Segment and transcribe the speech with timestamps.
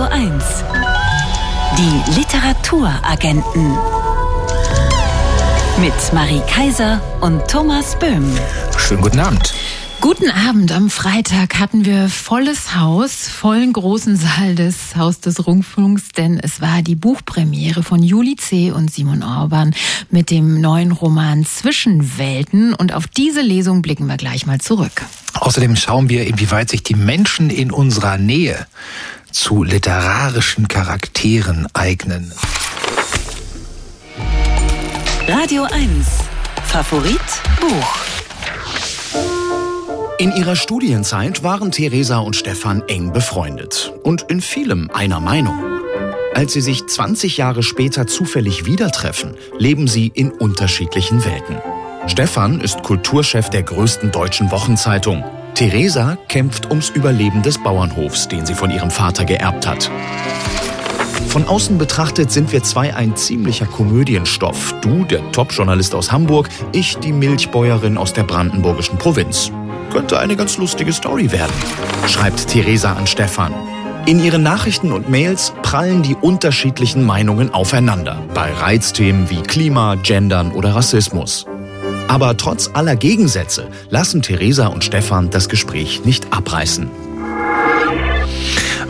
[0.00, 0.44] Radio 1.
[1.76, 3.76] Die Literaturagenten.
[5.78, 8.24] Mit Marie Kaiser und Thomas Böhm.
[8.78, 9.52] Schönen guten Abend.
[10.00, 10.72] Guten Abend.
[10.72, 16.62] Am Freitag hatten wir volles Haus, vollen großen Saal des Haus des Rundfunks, denn es
[16.62, 18.70] war die Buchpremiere von Juli C.
[18.70, 19.74] und Simon Orban
[20.08, 22.72] mit dem neuen Roman Zwischenwelten.
[22.72, 25.02] Und auf diese Lesung blicken wir gleich mal zurück.
[25.34, 28.66] Außerdem schauen wir, inwieweit sich die Menschen in unserer Nähe
[29.32, 32.32] zu literarischen Charakteren eignen.
[35.28, 35.88] Radio 1.
[36.64, 37.20] Favorit
[37.60, 37.96] Buch.
[40.18, 45.58] In ihrer Studienzeit waren Theresa und Stefan eng befreundet und in vielem einer Meinung.
[46.34, 51.56] Als sie sich 20 Jahre später zufällig wieder treffen, leben sie in unterschiedlichen Welten.
[52.06, 55.24] Stefan ist Kulturchef der größten deutschen Wochenzeitung.
[55.54, 59.90] Theresa kämpft ums Überleben des Bauernhofs, den sie von ihrem Vater geerbt hat.
[61.28, 64.74] Von außen betrachtet sind wir zwei ein ziemlicher Komödienstoff.
[64.80, 69.52] Du, der Top-Journalist aus Hamburg, ich, die Milchbäuerin aus der brandenburgischen Provinz.
[69.92, 71.52] Könnte eine ganz lustige Story werden,
[72.06, 73.54] schreibt Theresa an Stefan.
[74.06, 78.22] In ihren Nachrichten und Mails prallen die unterschiedlichen Meinungen aufeinander.
[78.34, 81.46] Bei Reizthemen wie Klima, Gendern oder Rassismus.
[82.08, 86.90] Aber trotz aller Gegensätze lassen Theresa und Stefan das Gespräch nicht abreißen.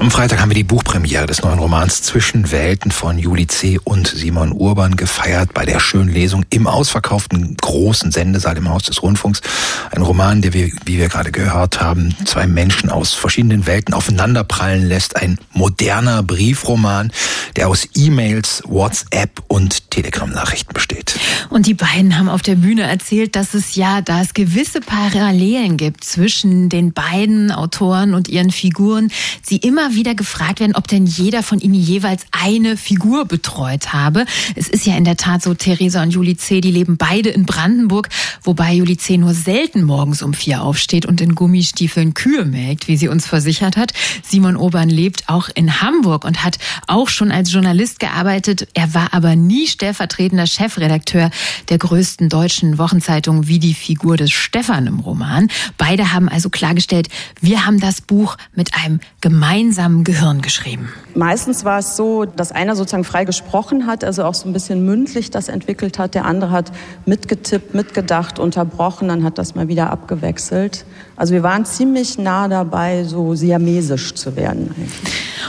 [0.01, 3.78] Am Freitag haben wir die Buchpremiere des neuen Romans Zwischen Welten von Juli C.
[3.84, 9.03] und Simon Urban gefeiert bei der schönen Lesung im ausverkauften großen Sendesaal im Haus des
[9.03, 9.43] Rundfunks.
[9.91, 14.89] Ein Roman, der wir, wie wir gerade gehört haben, zwei Menschen aus verschiedenen Welten aufeinanderprallen
[14.89, 15.17] lässt.
[15.17, 17.12] Ein moderner Briefroman,
[17.56, 21.19] der aus E-Mails, WhatsApp und Telegram-Nachrichten besteht.
[21.50, 25.77] Und die beiden haben auf der Bühne erzählt, dass es ja, da es gewisse Parallelen
[25.77, 29.10] gibt zwischen den beiden Autoren und ihren Figuren,
[29.42, 34.24] sie immer wieder gefragt werden, ob denn jeder von ihnen jeweils eine Figur betreut habe.
[34.55, 37.44] Es ist ja in der Tat so, Theresa und Juli C., die leben beide in
[37.44, 38.09] Brandenburg,
[38.42, 39.19] wobei Juli C.
[39.19, 43.76] nur selten morgens um vier aufsteht und in Gummistiefeln Kühe melkt, wie sie uns versichert
[43.76, 43.92] hat.
[44.22, 48.69] Simon Obern lebt auch in Hamburg und hat auch schon als Journalist gearbeitet.
[48.75, 51.30] Er war aber nie stellvertretender Chefredakteur
[51.70, 55.48] der größten deutschen Wochenzeitung wie die Figur des Stefan im Roman.
[55.78, 57.08] Beide haben also klargestellt,
[57.41, 60.91] wir haben das Buch mit einem gemeinsamen Gehirn geschrieben?
[61.14, 64.84] Meistens war es so, dass einer sozusagen frei gesprochen hat, also auch so ein bisschen
[64.84, 66.14] mündlich das entwickelt hat.
[66.14, 66.72] Der andere hat
[67.06, 70.84] mitgetippt, mitgedacht, unterbrochen, dann hat das mal wieder abgewechselt.
[71.16, 74.74] Also wir waren ziemlich nah dabei, so siamesisch zu werden.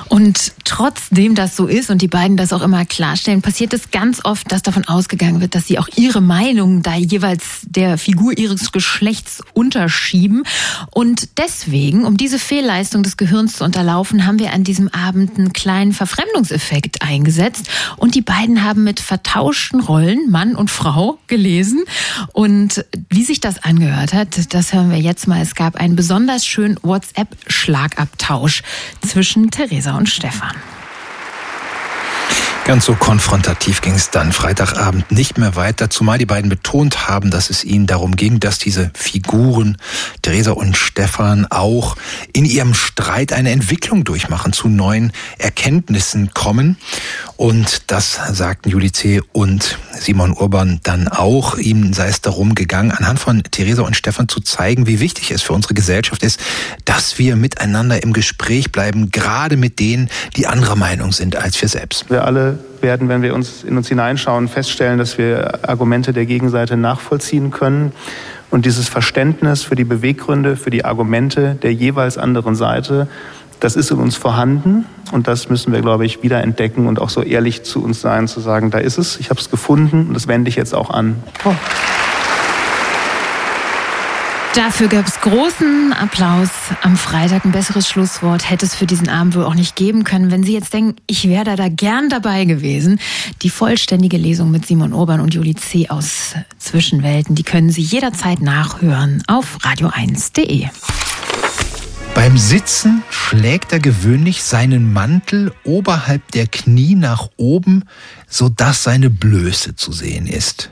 [0.09, 4.20] Und trotzdem das so ist und die beiden das auch immer klarstellen, passiert es ganz
[4.25, 8.71] oft, dass davon ausgegangen wird, dass sie auch ihre Meinung da jeweils der Figur ihres
[8.71, 10.43] Geschlechts unterschieben.
[10.91, 15.53] Und deswegen, um diese Fehlleistung des Gehirns zu unterlaufen, haben wir an diesem Abend einen
[15.53, 17.69] kleinen Verfremdungseffekt eingesetzt.
[17.97, 21.83] Und die beiden haben mit vertauschten Rollen, Mann und Frau, gelesen.
[22.33, 25.41] Und wie sich das angehört hat, das hören wir jetzt mal.
[25.41, 28.63] Es gab einen besonders schönen WhatsApp-Schlagabtausch
[29.05, 30.55] zwischen Theresa und Stefan.
[32.63, 37.31] Ganz so konfrontativ ging es dann Freitagabend nicht mehr weiter, zumal die beiden betont haben,
[37.31, 39.77] dass es ihnen darum ging, dass diese Figuren,
[40.21, 41.97] Theresa und Stefan, auch
[42.33, 46.77] in ihrem Streit eine Entwicklung durchmachen, zu neuen Erkenntnissen kommen.
[47.35, 51.57] Und das sagten Judice und Simon Urban dann auch.
[51.57, 55.41] Ihm sei es darum gegangen, anhand von Theresa und Stefan zu zeigen, wie wichtig es
[55.41, 56.39] für unsere Gesellschaft ist,
[56.85, 61.67] dass wir miteinander im Gespräch bleiben, gerade mit denen, die anderer Meinung sind als wir
[61.67, 62.09] selbst.
[62.09, 62.50] Wir alle
[62.81, 67.91] werden, wenn wir uns in uns hineinschauen, feststellen, dass wir Argumente der Gegenseite nachvollziehen können.
[68.49, 73.07] Und dieses Verständnis für die Beweggründe, für die Argumente der jeweils anderen Seite
[73.61, 77.09] das ist in uns vorhanden und das müssen wir, glaube ich, wieder entdecken und auch
[77.09, 80.15] so ehrlich zu uns sein, zu sagen, da ist es, ich habe es gefunden und
[80.15, 81.21] das wende ich jetzt auch an.
[81.45, 81.53] Oh.
[84.53, 86.49] Dafür gab es großen Applaus
[86.81, 87.45] am Freitag.
[87.45, 90.29] Ein besseres Schlusswort hätte es für diesen Abend wohl auch nicht geben können.
[90.29, 92.99] Wenn Sie jetzt denken, ich wäre da gern dabei gewesen,
[93.43, 95.87] die vollständige Lesung mit Simon Urban und Juli C.
[95.87, 100.67] aus Zwischenwelten, die können Sie jederzeit nachhören auf radio1.de.
[102.13, 107.85] Beim Sitzen schlägt er gewöhnlich seinen Mantel oberhalb der Knie nach oben,
[108.27, 110.71] so dass seine Blöße zu sehen ist.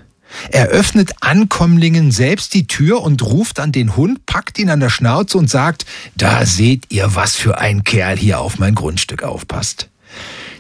[0.52, 4.90] Er öffnet Ankommlingen selbst die Tür und ruft an den Hund, packt ihn an der
[4.90, 5.86] Schnauze und sagt,
[6.16, 9.90] da seht ihr, was für ein Kerl hier auf mein Grundstück aufpasst.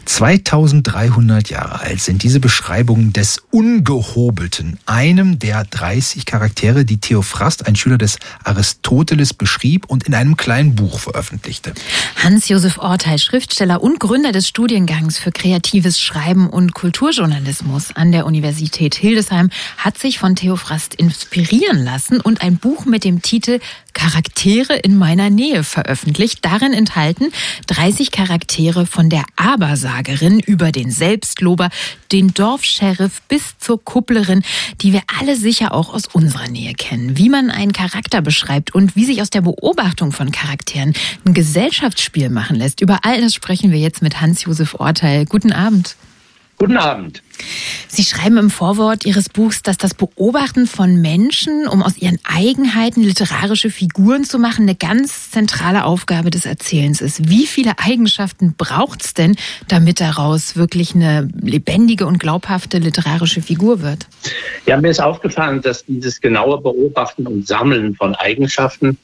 [0.06, 7.75] 2300 Jahre alt sind diese Beschreibungen des Ungehobelten, einem der 30 Charaktere, die Theophrast, ein
[7.75, 11.74] Schüler des Aristoteles, beschrieb und in einem kleinen Buch veröffentlichte.
[12.18, 18.95] Hans-Josef Orteil, Schriftsteller und Gründer des Studiengangs für kreatives Schreiben und Kulturjournalismus an der Universität
[18.95, 23.60] Hildesheim, hat sich von Theophrast inspirieren lassen und ein Buch mit dem Titel
[23.94, 26.46] Charaktere in meiner Nähe veröffentlicht.
[26.46, 27.32] Darin enthalten
[27.68, 31.70] 30 Charaktere von der Abersagerin über den Selbstlober,
[32.12, 34.44] den Dorfsheriff bis zur Kupplerin,
[34.82, 37.18] die wir alle sicher auch aus unserer Nähe kennen.
[37.18, 40.94] Wie man einen Charakter beschreibt und wie sich aus der Beobachtung von Charakteren
[41.26, 42.82] ein Gesellschaftsspiel machen lässt.
[42.82, 45.26] Über all das sprechen wir jetzt mit Hans-Josef Orteil.
[45.26, 45.96] Guten Abend.
[46.60, 47.24] Guten Abend.
[47.88, 53.02] Sie schreiben im Vorwort Ihres Buchs, dass das Beobachten von Menschen, um aus ihren Eigenheiten
[53.02, 57.30] literarische Figuren zu machen, eine ganz zentrale Aufgabe des Erzählens ist.
[57.30, 59.38] Wie viele Eigenschaften braucht es denn,
[59.70, 64.08] damit daraus wirklich eine lebendige und glaubhafte literarische Figur wird?
[64.66, 68.98] Ja, mir ist aufgefallen, dass dieses genaue Beobachten und Sammeln von Eigenschaften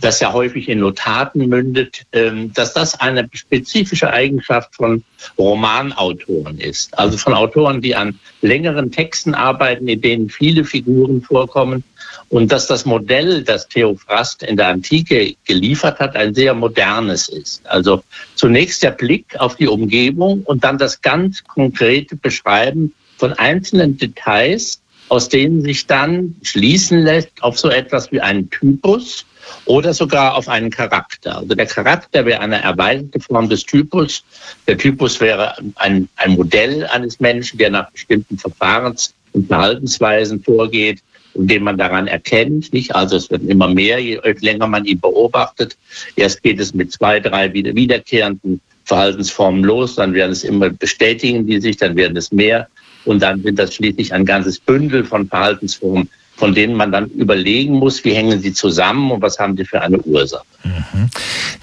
[0.00, 5.04] das ja häufig in Notaten mündet, ähm, dass das eine spezifische Eigenschaft von
[5.38, 6.96] Romanautoren ist.
[6.98, 11.84] Also von Autoren, die an längeren Texten arbeiten, in denen viele Figuren vorkommen.
[12.28, 17.66] Und dass das Modell, das Theophrast in der Antike geliefert hat, ein sehr modernes ist.
[17.66, 18.02] Also
[18.34, 24.80] zunächst der Blick auf die Umgebung und dann das ganz konkrete Beschreiben von einzelnen Details,
[25.08, 29.26] aus denen sich dann schließen lässt auf so etwas wie einen Typus,
[29.64, 31.38] oder sogar auf einen Charakter.
[31.38, 34.24] Also der Charakter wäre eine erweiterte Form des Typus.
[34.66, 41.00] Der Typus wäre ein, ein Modell eines Menschen, der nach bestimmten Verfahrens- und Verhaltensweisen vorgeht
[41.34, 42.72] und den man daran erkennt.
[42.72, 42.94] Nicht?
[42.94, 45.76] Also es wird immer mehr, je länger man ihn beobachtet.
[46.16, 51.46] Erst geht es mit zwei, drei wieder wiederkehrenden Verhaltensformen los, dann werden es immer bestätigen
[51.46, 52.68] die sich, dann werden es mehr
[53.04, 57.74] und dann wird das schließlich ein ganzes Bündel von Verhaltensformen, von denen man dann überlegen
[57.74, 60.44] muss, wie hängen sie zusammen und was haben sie für eine Ursache.
[60.64, 61.08] Mhm.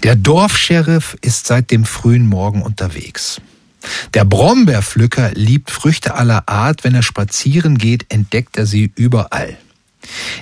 [0.03, 3.41] Der Dorfscheriff ist seit dem frühen Morgen unterwegs.
[4.13, 6.83] Der Brombeerpflücker liebt Früchte aller Art.
[6.83, 9.57] Wenn er spazieren geht, entdeckt er sie überall.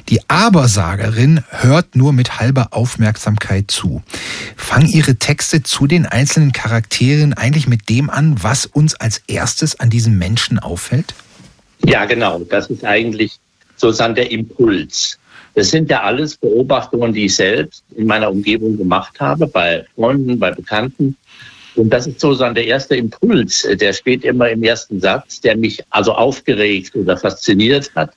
[0.08, 4.02] Die Abersagerin hört nur mit halber Aufmerksamkeit zu.
[4.56, 9.80] Fangen Ihre Texte zu den einzelnen Charakteren eigentlich mit dem an, was uns als erstes
[9.80, 11.14] an diesem Menschen auffällt?
[11.84, 12.40] Ja, genau.
[12.40, 13.40] Das ist eigentlich
[13.80, 15.18] sozusagen der Impuls.
[15.56, 20.40] Das sind ja alles Beobachtungen, die ich selbst in meiner Umgebung gemacht habe, bei Freunden,
[20.40, 21.18] bei Bekannten.
[21.76, 25.82] Und das ist sozusagen der erste Impuls, der steht immer im ersten Satz, der mich
[25.90, 28.12] also aufgeregt oder fasziniert hat.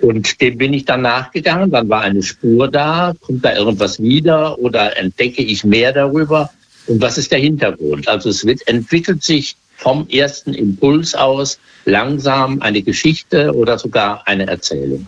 [0.00, 4.58] Und dem bin ich dann nachgegangen, dann war eine Spur da, kommt da irgendwas wieder
[4.58, 6.50] oder entdecke ich mehr darüber?
[6.86, 8.08] Und was ist der Hintergrund?
[8.08, 14.46] Also es wird, entwickelt sich vom ersten Impuls aus langsam eine Geschichte oder sogar eine
[14.46, 15.06] Erzählung.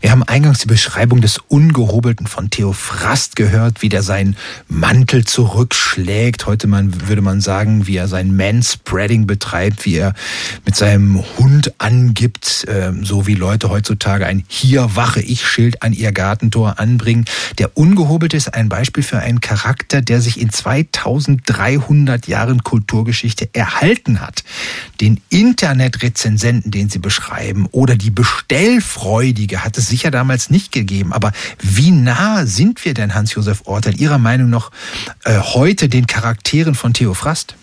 [0.00, 4.36] Wir haben eingangs die Beschreibung des Ungehobelten von Theophrast gehört, wie der seinen
[4.68, 6.46] Mantel zurückschlägt.
[6.46, 10.14] Heute man, würde man sagen, wie er sein Manspreading betreibt, wie er
[10.64, 15.92] mit seinem Hund angibt, äh, so wie Leute heutzutage ein Hier wache ich Schild an
[15.92, 17.24] ihr Gartentor anbringen.
[17.58, 24.20] Der Ungehobelte ist ein Beispiel für einen Charakter, der sich in 2300 Jahren Kulturgeschichte erhalten
[24.20, 24.44] hat.
[25.00, 31.12] Den Internetrezensenten, den Sie beschreiben, oder die Bestellfreudige hat es sicher damals nicht gegeben.
[31.12, 34.70] Aber wie nah sind wir denn, Hans-Josef Ortel, Ihrer Meinung nach
[35.24, 37.54] äh, heute den Charakteren von Theophrast?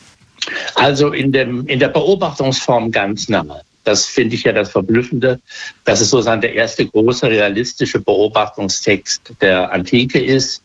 [0.75, 3.61] Also in, dem, in der Beobachtungsform ganz nah.
[3.83, 5.39] Das finde ich ja das Verblüffende,
[5.85, 10.61] dass es sozusagen der erste große realistische Beobachtungstext der Antike ist.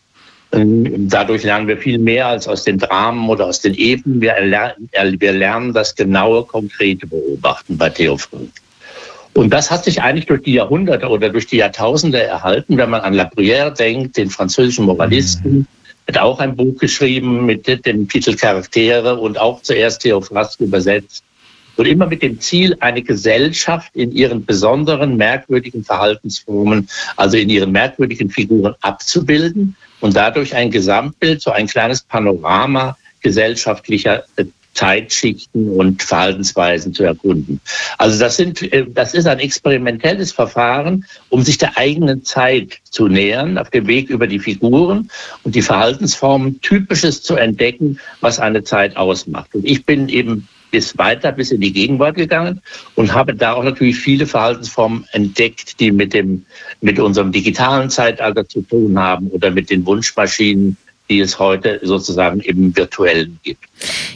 [0.51, 4.21] Dadurch lernen wir viel mehr als aus den Dramen oder aus den Epen.
[4.21, 8.61] Wir, wir lernen das genaue, konkrete Beobachten bei Theophrast.
[9.37, 12.75] Und das hat sich eigentlich durch die Jahrhunderte oder durch die Jahrtausende erhalten.
[12.75, 15.67] Wenn man an La Bruyère denkt, den französischen Moralisten, mhm.
[16.07, 21.23] hat auch ein Buch geschrieben mit dem Titel Charaktere und auch zuerst Theophrast übersetzt.
[21.75, 27.71] Und immer mit dem Ziel, eine Gesellschaft in ihren besonderen, merkwürdigen Verhaltensformen, also in ihren
[27.71, 34.23] merkwürdigen Figuren abzubilden und dadurch ein Gesamtbild, so ein kleines Panorama gesellschaftlicher
[34.77, 37.59] Zeitschichten und Verhaltensweisen zu erkunden.
[37.97, 43.07] Also das sind, äh, das ist ein experimentelles Verfahren, um sich der eigenen Zeit zu
[43.07, 45.09] nähern, auf dem Weg über die Figuren
[45.43, 49.55] und die Verhaltensformen Typisches zu entdecken, was eine Zeit ausmacht.
[49.55, 52.61] Und ich bin eben bis weiter, bis in die Gegenwart gegangen
[52.95, 56.45] und habe da auch natürlich viele Verhaltensformen entdeckt, die mit dem,
[56.81, 60.77] mit unserem digitalen Zeitalter zu tun haben oder mit den Wunschmaschinen
[61.09, 63.63] die es heute sozusagen im Virtuellen gibt.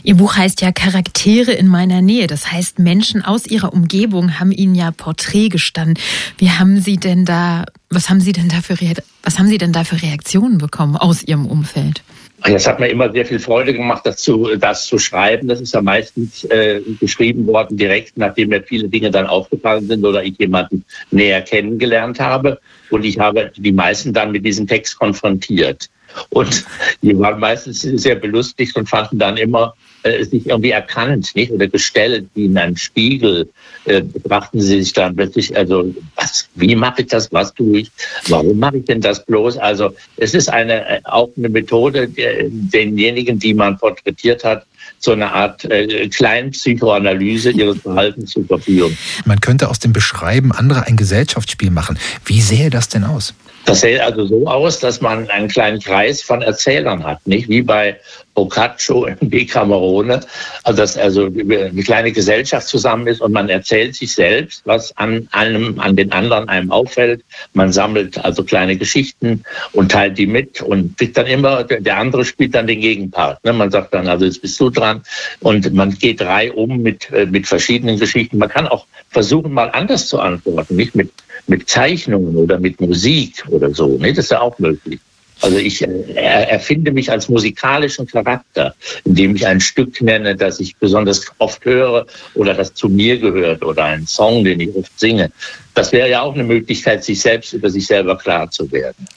[0.04, 2.28] Ihr Buch heißt ja Charaktere in meiner Nähe.
[2.28, 5.98] Das heißt, Menschen aus Ihrer Umgebung haben Ihnen ja Porträt gestanden.
[6.38, 8.76] Wie haben Sie denn da, was haben Sie denn da für,
[9.24, 12.02] was haben Sie denn da für Reaktionen bekommen aus Ihrem Umfeld?
[12.44, 15.48] Das hat mir immer sehr viel Freude gemacht, das zu, das zu schreiben.
[15.48, 20.04] Das ist ja meistens äh, geschrieben worden direkt, nachdem mir viele Dinge dann aufgefallen sind
[20.04, 22.60] oder ich jemanden näher kennengelernt habe.
[22.90, 25.90] Und ich habe die meisten dann mit diesem Text konfrontiert.
[26.30, 26.66] Und
[27.02, 31.52] die waren meistens sehr belustigt und fanden dann immer äh, sich irgendwie erkannt, nicht?
[31.52, 33.50] Oder gestellt wie in einem Spiegel,
[33.86, 37.92] äh, betrachten sie sich dann plötzlich, also was, wie mache ich das, was tue ich,
[38.28, 39.58] warum mache ich denn das bloß?
[39.58, 44.66] Also es ist eine äh, auch eine Methode, der, denjenigen, die man porträtiert hat,
[44.98, 48.98] so eine Art äh, Kleinpsychoanalyse ihres Verhaltens zu verführen.
[49.26, 51.98] Man könnte aus dem Beschreiben anderer ein Gesellschaftsspiel machen.
[52.26, 53.34] Wie sähe das denn aus?
[53.66, 57.62] Das sähe also so aus, dass man einen kleinen Kreis von Erzählern hat, nicht wie
[57.62, 58.00] bei
[58.34, 60.22] Boccaccio in Decamerone,
[60.64, 65.28] also dass also eine kleine Gesellschaft zusammen ist und man erzählt sich selbst, was an
[65.32, 67.24] einem, an den anderen einem auffällt.
[67.54, 72.26] Man sammelt also kleine Geschichten und teilt die mit und kriegt dann immer, der andere
[72.26, 73.44] spielt dann den Gegenpart.
[73.44, 73.54] Ne?
[73.54, 75.04] Man sagt dann, also jetzt bist du dran
[75.42, 78.38] und man geht drei um mit, äh, mit verschiedenen Geschichten.
[78.38, 81.12] Man kann auch versuchen, mal anders zu antworten, nicht mit,
[81.48, 83.98] mit Zeichnungen oder mit Musik oder so.
[83.98, 84.14] Ne?
[84.14, 85.00] Das ist ja auch möglich.
[85.42, 90.76] Also ich äh, erfinde mich als musikalischen Charakter, indem ich ein Stück nenne, das ich
[90.76, 92.06] besonders oft höre
[92.36, 95.32] oder das zu mir gehört oder einen Song, den ich oft singe.
[95.74, 99.08] Das wäre ja auch eine Möglichkeit, sich selbst über sich selber klar zu werden.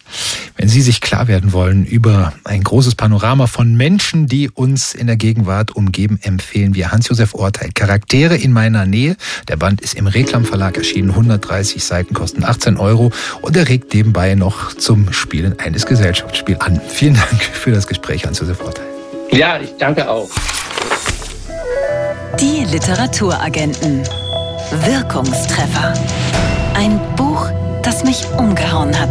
[0.56, 5.08] Wenn Sie sich klar werden wollen über ein großes Panorama von Menschen, die uns in
[5.08, 7.70] der Gegenwart umgeben, empfehlen wir Hans-Josef Urteil.
[7.74, 9.16] Charaktere in meiner Nähe.
[9.48, 11.10] Der Band ist im Reklam Verlag erschienen.
[11.10, 16.80] 130 Seiten kosten 18 Euro und er regt nebenbei noch zum Spielen eines Gesellschaftsspiels an.
[16.88, 18.86] Vielen Dank für das Gespräch, Hans-Josef Urteil.
[19.32, 20.30] Ja, ich danke auch.
[22.38, 24.02] Die Literaturagenten.
[24.70, 25.94] Wirkungstreffer.
[26.74, 27.48] Ein Buch,
[27.82, 29.10] das mich umgehauen hat.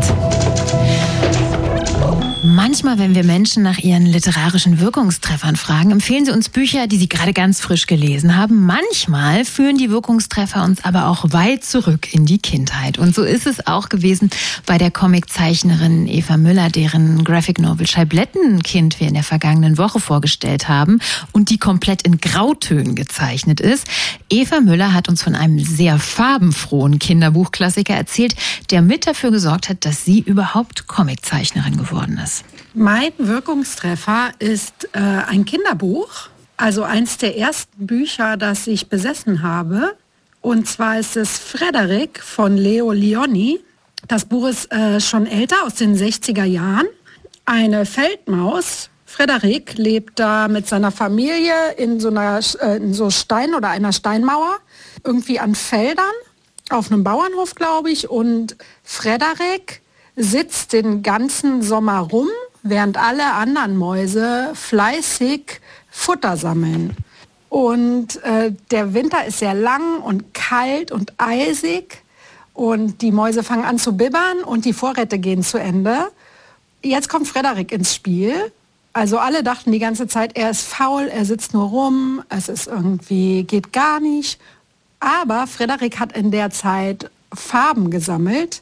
[2.45, 7.07] Manchmal, wenn wir Menschen nach ihren literarischen Wirkungstreffern fragen, empfehlen sie uns Bücher, die sie
[7.07, 8.65] gerade ganz frisch gelesen haben.
[8.65, 12.97] Manchmal führen die Wirkungstreffer uns aber auch weit zurück in die Kindheit.
[12.97, 14.29] Und so ist es auch gewesen
[14.65, 20.67] bei der Comiczeichnerin Eva Müller, deren Graphic Novel Scheiblettenkind wir in der vergangenen Woche vorgestellt
[20.67, 20.99] haben
[21.31, 23.87] und die komplett in Grautönen gezeichnet ist.
[24.29, 28.35] Eva Müller hat uns von einem sehr farbenfrohen Kinderbuchklassiker erzählt,
[28.69, 32.32] der mit dafür gesorgt hat, dass sie überhaupt Comiczeichnerin geworden ist.
[32.75, 39.95] Mein Wirkungstreffer ist äh, ein Kinderbuch, also eins der ersten Bücher, das ich besessen habe.
[40.41, 43.59] Und zwar ist es Frederik von Leo Leoni.
[44.07, 46.87] Das Buch ist äh, schon älter, aus den 60er Jahren.
[47.45, 48.89] Eine Feldmaus.
[49.05, 53.93] Frederik lebt da mit seiner Familie in so einer äh, in so Stein oder einer
[53.93, 54.57] Steinmauer,
[55.03, 56.05] irgendwie an Feldern,
[56.71, 58.09] auf einem Bauernhof, glaube ich.
[58.09, 59.83] Und Frederik
[60.15, 62.29] sitzt den ganzen Sommer rum,
[62.63, 66.95] während alle anderen Mäuse fleißig Futter sammeln.
[67.49, 72.01] Und äh, der Winter ist sehr lang und kalt und eisig
[72.53, 76.07] und die Mäuse fangen an zu bibbern und die Vorräte gehen zu Ende.
[76.81, 78.51] Jetzt kommt Frederik ins Spiel.
[78.93, 82.67] Also alle dachten die ganze Zeit, er ist faul, er sitzt nur rum, es ist
[82.67, 84.39] irgendwie, geht gar nicht.
[84.99, 88.61] Aber Frederik hat in der Zeit Farben gesammelt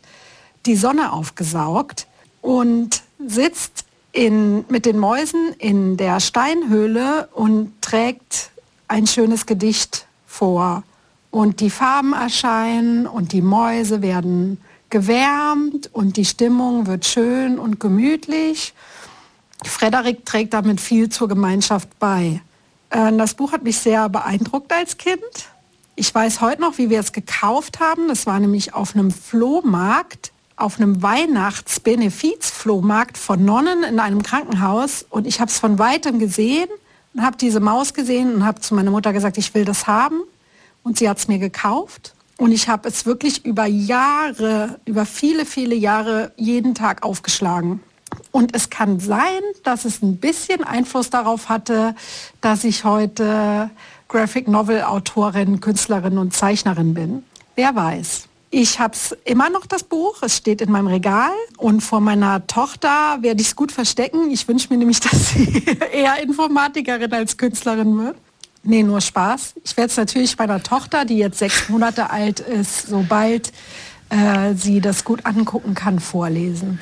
[0.65, 2.07] die Sonne aufgesaugt
[2.41, 8.51] und sitzt in, mit den Mäusen in der Steinhöhle und trägt
[8.87, 10.83] ein schönes Gedicht vor.
[11.29, 14.57] Und die Farben erscheinen und die Mäuse werden
[14.89, 18.73] gewärmt und die Stimmung wird schön und gemütlich.
[19.63, 22.41] Frederik trägt damit viel zur Gemeinschaft bei.
[22.89, 25.21] Äh, das Buch hat mich sehr beeindruckt als Kind.
[25.95, 28.07] Ich weiß heute noch, wie wir es gekauft haben.
[28.07, 35.27] Das war nämlich auf einem Flohmarkt auf einem Weihnachtsbenefizflohmarkt von Nonnen in einem Krankenhaus und
[35.27, 36.69] ich habe es von weitem gesehen
[37.13, 40.21] und habe diese Maus gesehen und habe zu meiner Mutter gesagt, ich will das haben
[40.83, 45.45] und sie hat es mir gekauft und ich habe es wirklich über Jahre, über viele,
[45.45, 47.81] viele Jahre jeden Tag aufgeschlagen.
[48.31, 51.95] Und es kann sein, dass es ein bisschen Einfluss darauf hatte,
[52.41, 53.69] dass ich heute
[54.07, 57.23] Graphic Novel Autorin, Künstlerin und Zeichnerin bin.
[57.55, 58.27] Wer weiß.
[58.53, 60.21] Ich habe es immer noch, das Buch.
[60.23, 61.31] Es steht in meinem Regal.
[61.57, 64.29] Und vor meiner Tochter werde ich es gut verstecken.
[64.29, 68.17] Ich wünsche mir nämlich, dass sie eher Informatikerin als Künstlerin wird.
[68.63, 69.53] Nee, nur Spaß.
[69.63, 73.53] Ich werde es natürlich meiner Tochter, die jetzt sechs Monate alt ist, sobald
[74.09, 76.79] äh, sie das gut angucken kann, vorlesen.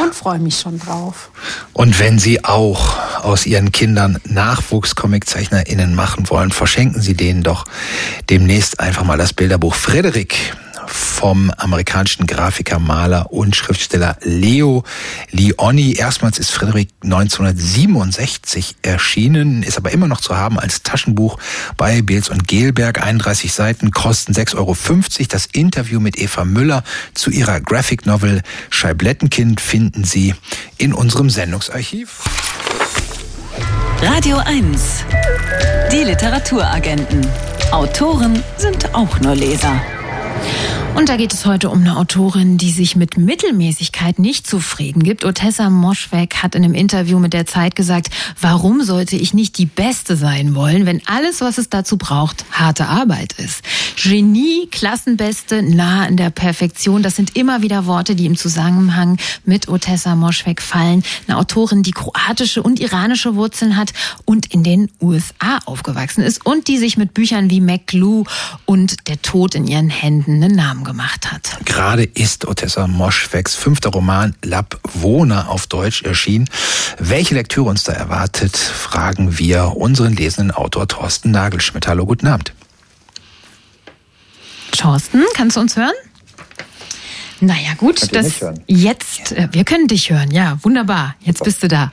[0.00, 1.30] Und freue mich schon drauf.
[1.72, 7.64] Und wenn Sie auch aus Ihren Kindern NachwuchscomiczeichnerInnen machen wollen, verschenken Sie denen doch
[8.30, 10.56] demnächst einfach mal das Bilderbuch Frederik
[10.98, 14.84] vom amerikanischen Grafiker, Maler und Schriftsteller Leo
[15.30, 15.94] Lionni.
[15.94, 21.38] Erstmals ist Frederik 1967 erschienen, ist aber immer noch zu haben als Taschenbuch
[21.76, 23.02] bei Beels und Gelberg.
[23.02, 24.76] 31 Seiten kosten 6,50 Euro.
[25.28, 26.82] Das Interview mit Eva Müller
[27.14, 30.34] zu ihrer Graphic Novel Scheiblettenkind finden Sie
[30.76, 32.24] in unserem Sendungsarchiv.
[34.02, 35.04] Radio 1.
[35.92, 37.26] Die Literaturagenten.
[37.72, 39.80] Autoren sind auch nur Leser.
[40.98, 45.24] Und da geht es heute um eine Autorin, die sich mit Mittelmäßigkeit nicht zufrieden gibt.
[45.24, 48.08] Otessa Moschweg hat in einem Interview mit der Zeit gesagt,
[48.40, 52.88] warum sollte ich nicht die Beste sein wollen, wenn alles, was es dazu braucht, harte
[52.88, 53.62] Arbeit ist.
[53.96, 59.68] Genie, Klassenbeste, nah an der Perfektion, das sind immer wieder Worte, die im Zusammenhang mit
[59.68, 61.04] Otessa Moschweg fallen.
[61.28, 63.92] Eine Autorin, die kroatische und iranische Wurzeln hat
[64.24, 68.24] und in den USA aufgewachsen ist und die sich mit Büchern wie McGlue
[68.66, 71.58] und Der Tod in ihren Händen einen Namen gemacht hat.
[71.64, 76.48] Gerade ist Otessa Moschwegs fünfter Roman Labwona auf Deutsch erschienen.
[76.98, 81.88] Welche Lektüre uns da erwartet, fragen wir unseren lesenden Autor Thorsten Nagelschmidt.
[81.88, 82.52] Hallo, guten Abend.
[84.72, 85.94] Thorsten, kannst du uns hören?
[87.40, 91.14] Naja, gut, Könnt das jetzt, äh, wir können dich hören, ja, wunderbar.
[91.20, 91.92] Jetzt bist du da.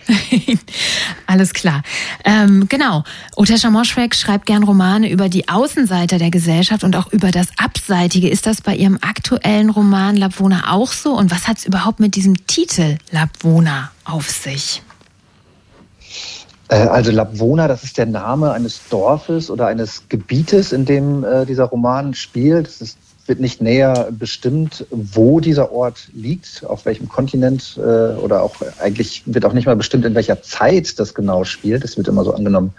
[1.27, 1.83] Alles klar.
[2.23, 3.03] Ähm, genau.
[3.35, 8.27] Otesha Moschweg schreibt gern Romane über die Außenseiter der Gesellschaft und auch über das Abseitige.
[8.29, 11.13] Ist das bei ihrem aktuellen Roman Labwona auch so?
[11.13, 14.81] Und was hat es überhaupt mit diesem Titel Labwona auf sich?
[16.69, 21.45] Äh, Also Labwona, das ist der Name eines Dorfes oder eines Gebietes, in dem äh,
[21.45, 22.67] dieser Roman spielt.
[22.67, 28.43] Es ist, wird nicht näher bestimmt, wo dieser Ort liegt, auf welchem Kontinent äh, oder
[28.43, 31.83] auch eigentlich wird auch nicht mal bestimmt, in welcher Zeit das genau spielt.
[31.83, 32.73] Es wird immer so angenommen,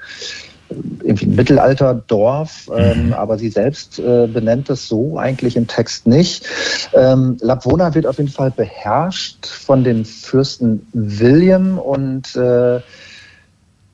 [1.03, 6.45] irgendwie ein Mittelalterdorf, ähm, aber sie selbst äh, benennt es so eigentlich im Text nicht.
[6.93, 12.81] Ähm, Labwona wird auf jeden Fall beherrscht von dem Fürsten William und äh,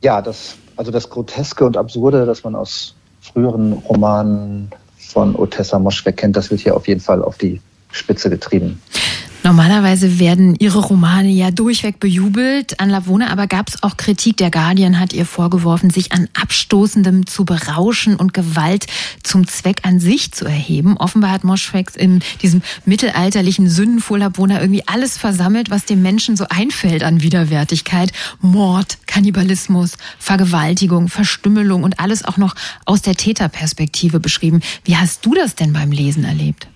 [0.03, 4.71] ja, das, also das Groteske und Absurde, das man aus früheren Romanen
[5.13, 8.81] von Otessa Moschweg kennt, das wird hier auf jeden Fall auf die Spitze getrieben.
[9.45, 12.79] Normalerweise werden ihre Romane ja durchweg bejubelt.
[12.79, 14.37] An Lavona aber gab es auch Kritik.
[14.37, 18.87] Der Guardian hat ihr vorgeworfen, sich an Abstoßendem zu berauschen und Gewalt
[19.25, 20.97] zum Zweck an sich zu erheben.
[20.97, 26.47] Offenbar hat Moschwegs in diesem mittelalterlichen Sündenfuhr Lavona irgendwie alles versammelt, was dem Menschen so
[26.49, 28.13] einfällt an Widerwärtigkeit.
[28.41, 34.61] Mord, Kannibalismus, Vergewaltigung, Verstümmelung und alles auch noch aus der Täterperspektive beschrieben.
[34.85, 36.69] Wie hast du das denn beim Lesen erlebt?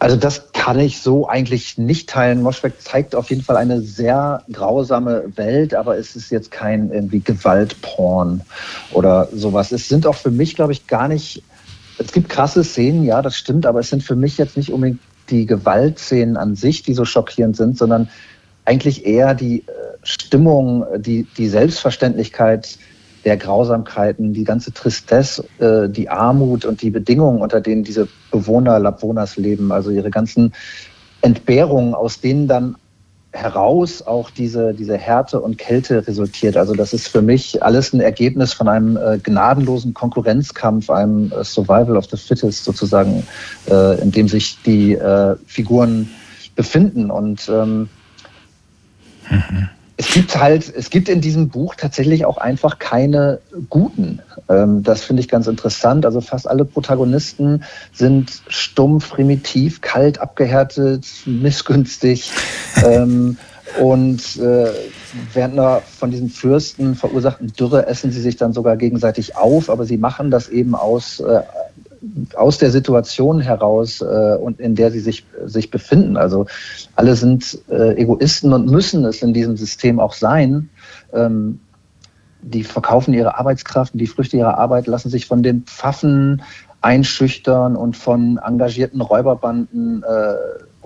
[0.00, 2.42] Also das kann ich so eigentlich nicht teilen.
[2.42, 7.20] Moschweg zeigt auf jeden Fall eine sehr grausame Welt, aber es ist jetzt kein irgendwie
[7.20, 8.42] Gewaltporn
[8.92, 9.72] oder sowas.
[9.72, 11.42] Es sind auch für mich, glaube ich, gar nicht,
[11.98, 15.00] es gibt krasse Szenen, ja, das stimmt, aber es sind für mich jetzt nicht unbedingt
[15.30, 18.08] die Gewaltszenen an sich, die so schockierend sind, sondern
[18.64, 22.78] eigentlich eher die äh, Stimmung, die, die Selbstverständlichkeit,
[23.24, 28.78] der Grausamkeiten, die ganze Tristesse, äh, die Armut und die Bedingungen, unter denen diese Bewohner
[28.78, 30.52] Labwonas leben, also ihre ganzen
[31.22, 32.76] Entbehrungen, aus denen dann
[33.32, 36.56] heraus auch diese, diese Härte und Kälte resultiert.
[36.56, 41.44] Also das ist für mich alles ein Ergebnis von einem äh, gnadenlosen Konkurrenzkampf, einem äh,
[41.44, 43.26] Survival of the Fittest sozusagen,
[43.68, 46.08] äh, in dem sich die äh, Figuren
[46.56, 47.10] befinden.
[47.10, 47.88] Und ähm,
[49.28, 54.20] mhm es gibt halt, es gibt in diesem Buch tatsächlich auch einfach keine guten.
[54.48, 56.06] Ähm, das finde ich ganz interessant.
[56.06, 62.30] Also fast alle Protagonisten sind stumpf, primitiv, kalt, abgehärtet, missgünstig.
[62.84, 63.38] ähm,
[63.80, 64.70] und äh,
[65.34, 69.84] während einer von diesen Fürsten verursachten Dürre essen sie sich dann sogar gegenseitig auf, aber
[69.84, 71.42] sie machen das eben aus äh,
[72.34, 76.16] aus der Situation heraus äh, und in der sie sich, sich befinden.
[76.16, 76.46] Also
[76.96, 80.70] alle sind äh, Egoisten und müssen es in diesem System auch sein.
[81.12, 81.60] Ähm,
[82.42, 86.42] die verkaufen ihre Arbeitskraft und die Früchte ihrer Arbeit lassen sich von den Pfaffen
[86.80, 90.34] einschüchtern und von engagierten Räuberbanden äh,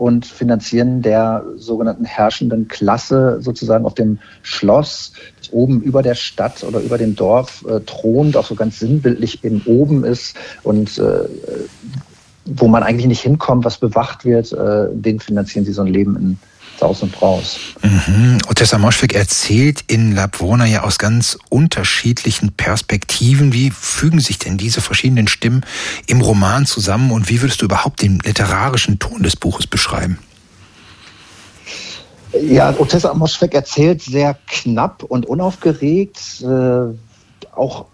[0.02, 6.64] und Finanzieren der sogenannten herrschenden Klasse sozusagen auf dem Schloss, das oben über der Stadt
[6.64, 11.28] oder über dem Dorf äh, thront, auch so ganz sinnbildlich eben oben ist und äh,
[12.46, 16.16] wo man eigentlich nicht hinkommt, was bewacht wird, äh, den finanzieren sie so ein Leben
[16.16, 16.38] in
[16.83, 17.59] Saus und Braus.
[17.81, 18.38] Mhm.
[18.49, 23.53] Otessa Moschweg erzählt in Labwona ja aus ganz unterschiedlichen Perspektiven.
[23.53, 25.64] Wie fügen sich denn diese verschiedenen Stimmen
[26.09, 30.18] im Roman zusammen und wie würdest du überhaupt den literarischen Ton des Buches beschreiben?
[32.33, 36.95] Ja, Otessa Moschweg erzählt sehr knapp und unaufgeregt, äh,
[37.55, 37.87] auch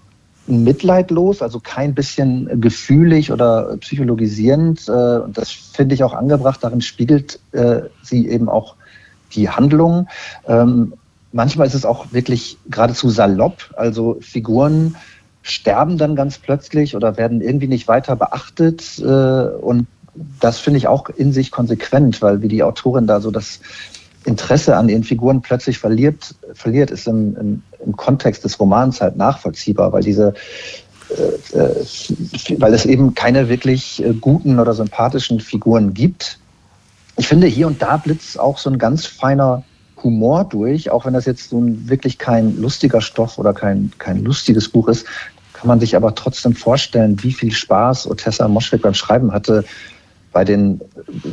[0.48, 4.88] mitleidlos, also kein bisschen gefühlig oder psychologisierend.
[4.88, 6.61] Äh, und das finde ich auch angebracht.
[6.62, 8.74] Darin spiegelt äh, sie eben auch
[9.32, 10.08] die Handlung.
[10.46, 10.94] Ähm,
[11.32, 13.74] manchmal ist es auch wirklich geradezu salopp.
[13.76, 14.96] Also Figuren
[15.42, 18.98] sterben dann ganz plötzlich oder werden irgendwie nicht weiter beachtet.
[18.98, 19.86] Äh, und
[20.40, 23.60] das finde ich auch in sich konsequent, weil wie die Autorin da so das
[24.24, 29.16] Interesse an ihren Figuren plötzlich verliert, verliert ist im, im, im Kontext des Romans halt
[29.16, 30.34] nachvollziehbar, weil diese
[31.10, 31.86] äh, äh,
[32.58, 36.38] weil es eben keine wirklich äh, guten oder sympathischen Figuren gibt.
[37.18, 39.64] Ich finde, hier und da blitzt auch so ein ganz feiner
[40.02, 44.22] Humor durch, auch wenn das jetzt so ein wirklich kein lustiger Stoff oder kein, kein
[44.22, 45.04] lustiges Buch ist,
[45.52, 49.64] kann man sich aber trotzdem vorstellen, wie viel Spaß Otessa Moschweg beim Schreiben hatte,
[50.33, 50.81] bei den,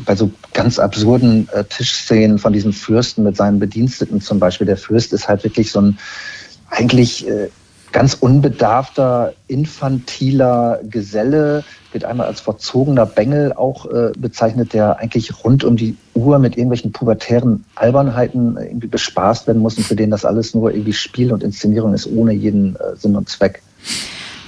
[0.05, 4.65] bei so ganz absurden äh, Tischszenen von diesem Fürsten mit seinen Bediensteten zum Beispiel.
[4.65, 5.99] Der Fürst ist halt wirklich so ein
[6.71, 7.49] eigentlich äh,
[7.95, 15.63] ganz unbedarfter, infantiler Geselle, wird einmal als verzogener Bengel auch äh, bezeichnet, der eigentlich rund
[15.63, 20.25] um die Uhr mit irgendwelchen pubertären Albernheiten irgendwie bespaßt werden muss und für den das
[20.25, 23.61] alles nur irgendwie Spiel und Inszenierung ist, ohne jeden äh, Sinn und Zweck.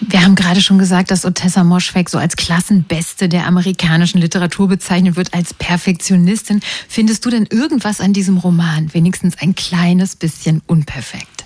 [0.01, 5.15] Wir haben gerade schon gesagt, dass Otessa Moschweg so als Klassenbeste der amerikanischen Literatur bezeichnet
[5.15, 6.60] wird, als Perfektionistin.
[6.89, 11.37] Findest du denn irgendwas an diesem Roman wenigstens ein kleines bisschen unperfekt?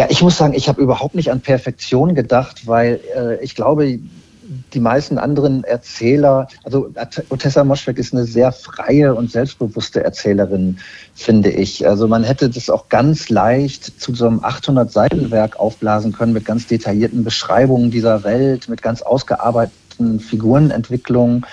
[0.00, 3.98] Ja, ich muss sagen, ich habe überhaupt nicht an Perfektion gedacht, weil äh, ich glaube,
[4.72, 6.90] die meisten anderen Erzähler, also
[7.28, 10.78] Otessa Moschweg ist eine sehr freie und selbstbewusste Erzählerin,
[11.14, 11.86] finde ich.
[11.86, 16.66] Also man hätte das auch ganz leicht zu so einem 800-Seiten-Werk aufblasen können mit ganz
[16.66, 21.44] detaillierten Beschreibungen dieser Welt, mit ganz ausgearbeiteten Figurenentwicklungen,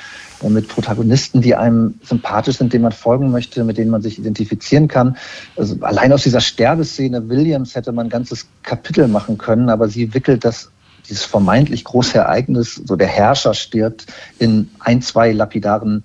[0.44, 4.88] mit Protagonisten, die einem sympathisch sind, denen man folgen möchte, mit denen man sich identifizieren
[4.88, 5.18] kann.
[5.56, 10.14] Also allein aus dieser Sterbeszene Williams hätte man ein ganzes Kapitel machen können, aber sie
[10.14, 10.70] wickelt das
[11.10, 14.08] dieses vermeintlich große Ereignis, so der Herrscher stirbt,
[14.40, 16.04] in ein, zwei lapidaren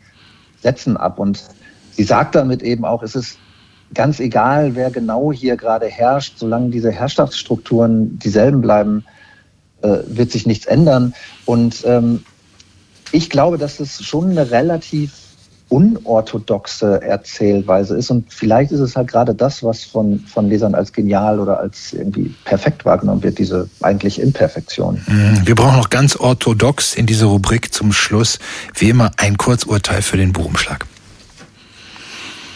[0.63, 1.19] Sätzen ab.
[1.19, 1.43] Und
[1.91, 3.39] sie sagt damit eben auch, es ist
[3.95, 9.05] ganz egal, wer genau hier gerade herrscht, solange diese Herrschaftsstrukturen dieselben bleiben,
[9.83, 11.15] äh, wird sich nichts ändern.
[11.45, 12.25] Und ähm,
[13.13, 15.13] ich glaube, dass es schon eine relativ
[15.73, 18.11] unorthodoxe Erzählweise ist.
[18.11, 21.95] Und vielleicht ist es halt gerade das, was von, von Lesern als genial oder als
[21.95, 25.01] irgendwie perfekt wahrgenommen wird, diese eigentlich Imperfektion.
[25.07, 25.41] Mhm.
[25.47, 28.39] Wir brauchen noch ganz orthodox in dieser Rubrik zum Schluss,
[28.75, 30.87] wie immer, ein Kurzurteil für den Buchumschlag.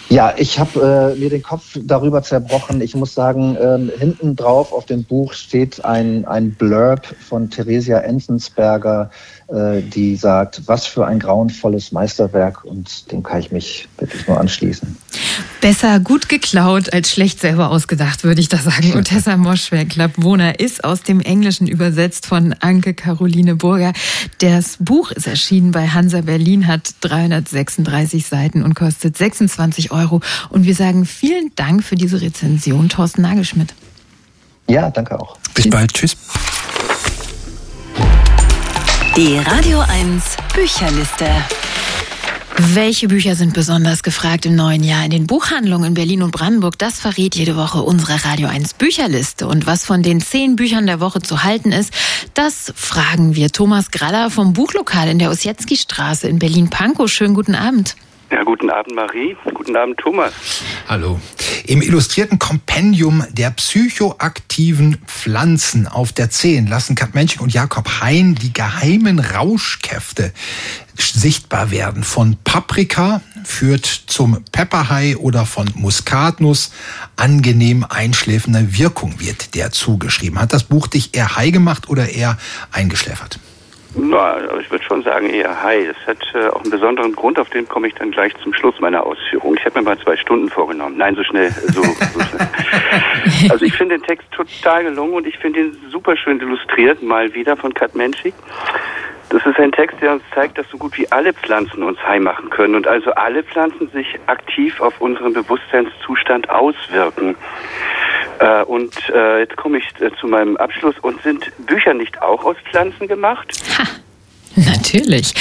[0.08, 2.80] Ja, ich habe äh, mir den Kopf darüber zerbrochen.
[2.80, 7.98] Ich muss sagen, ähm, hinten drauf auf dem Buch steht ein, ein Blurb von Theresia
[7.98, 9.10] Enzensberger,
[9.45, 14.40] äh, die sagt, was für ein grauenvolles Meisterwerk und dem kann ich mich wirklich nur
[14.40, 14.96] anschließen.
[15.60, 18.94] Besser gut geklaut als schlecht selber ausgedacht, würde ich da sagen.
[18.94, 23.92] Und Tessa Moschweg, Labwohner, ist aus dem Englischen übersetzt von Anke Caroline Burger.
[24.38, 30.20] Das Buch ist erschienen bei Hansa Berlin, hat 336 Seiten und kostet 26 Euro.
[30.50, 33.74] Und wir sagen vielen Dank für diese Rezension, Thorsten Nagelschmidt.
[34.68, 35.38] Ja, danke auch.
[35.54, 35.70] Bis Tschüss.
[35.70, 35.92] bald.
[35.92, 36.16] Tschüss.
[39.16, 41.26] Die Radio 1 Bücherliste.
[42.74, 46.78] Welche Bücher sind besonders gefragt im neuen Jahr in den Buchhandlungen in Berlin und Brandenburg?
[46.78, 49.46] Das verrät jede Woche unsere Radio 1 Bücherliste.
[49.46, 51.94] Und was von den zehn Büchern der Woche zu halten ist,
[52.34, 57.10] das fragen wir Thomas Graller vom Buchlokal in der Ossietzky-Straße in Berlin-Pankow.
[57.10, 57.96] Schönen guten Abend.
[58.30, 59.36] Ja, guten Abend, Marie.
[59.54, 60.32] Guten Abend, Thomas.
[60.88, 61.20] Hallo.
[61.66, 68.34] Im illustrierten Kompendium der psychoaktiven Pflanzen auf der 10 lassen Kat Menschik und Jakob Hein
[68.34, 70.32] die geheimen Rauschkräfte
[70.96, 72.02] sichtbar werden.
[72.02, 76.72] Von Paprika führt zum Pepperhai oder von Muskatnuss
[77.14, 80.40] angenehm einschläfender Wirkung wird der zugeschrieben.
[80.40, 82.38] Hat das Buch dich eher high gemacht oder eher
[82.72, 83.38] eingeschläfert?
[83.98, 85.88] Na, ich würde schon sagen eher high.
[85.88, 88.78] Es hat äh, auch einen besonderen Grund, auf den komme ich dann gleich zum Schluss
[88.78, 89.56] meiner Ausführung.
[89.56, 90.96] Ich habe mir mal zwei Stunden vorgenommen.
[90.98, 92.48] Nein, so schnell, so, so schnell.
[93.50, 97.32] Also ich finde den Text total gelungen und ich finde ihn super schön illustriert, mal
[97.34, 98.34] wieder von Kat Menschik.
[99.30, 102.22] Das ist ein Text, der uns zeigt, dass so gut wie alle Pflanzen uns heim
[102.22, 107.36] machen können und also alle Pflanzen sich aktiv auf unseren Bewusstseinszustand auswirken.
[108.38, 110.94] Äh, und äh, jetzt komme ich äh, zu meinem Abschluss.
[111.00, 113.52] Und sind Bücher nicht auch aus Pflanzen gemacht?
[113.78, 113.84] Ha.
[114.64, 115.34] Natürlich.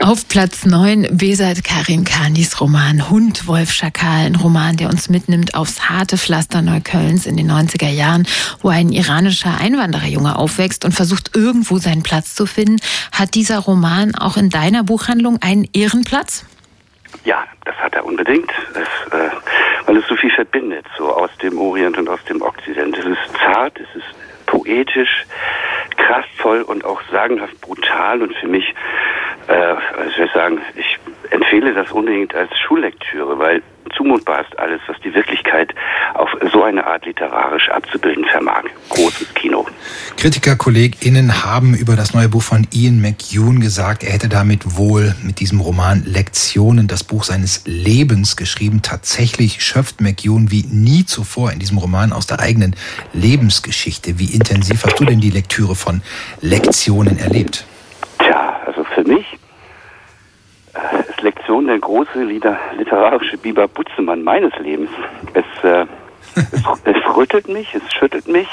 [0.00, 4.24] Auf Platz 9 Besat Karim Khanis Roman Hund, Wolf, Schakal.
[4.24, 8.26] Ein Roman, der uns mitnimmt aufs harte Pflaster Neuköllns in den 90er Jahren,
[8.62, 12.80] wo ein iranischer Einwandererjunge aufwächst und versucht, irgendwo seinen Platz zu finden.
[13.12, 16.46] Hat dieser Roman auch in deiner Buchhandlung einen Ehrenplatz?
[17.26, 19.30] Ja, das hat er unbedingt, es, äh,
[19.84, 22.96] weil es so viel verbindet, so aus dem Orient und aus dem Okzident.
[22.96, 24.23] Es ist zart, es ist
[24.54, 25.26] poetisch,
[25.96, 28.74] kraftvoll und auch sagenhaft brutal und für mich,
[29.48, 29.74] äh,
[30.08, 30.98] ich will sagen, ich
[31.30, 33.62] empfehle das unbedingt als Schullektüre, weil
[34.04, 35.74] zumutbar ist alles, was die Wirklichkeit
[36.14, 38.64] auf so eine Art literarisch abzubilden vermag.
[38.90, 39.66] Großes Kino.
[40.18, 45.40] KritikerkollegInnen haben über das neue Buch von Ian McEwan gesagt, er hätte damit wohl mit
[45.40, 48.82] diesem Roman Lektionen das Buch seines Lebens geschrieben.
[48.82, 52.76] Tatsächlich schöpft McEwan wie nie zuvor in diesem Roman aus der eigenen
[53.14, 54.18] Lebensgeschichte.
[54.18, 56.02] Wie intensiv hast du denn die Lektüre von
[56.40, 57.64] Lektionen erlebt?
[58.18, 59.24] Tja, also für mich
[61.08, 64.90] ist Lektion der große literarische Biber Butzemann meines Lebens.
[65.32, 65.86] Es, äh,
[66.36, 66.52] es,
[66.84, 68.48] es rüttelt mich, es schüttelt mich.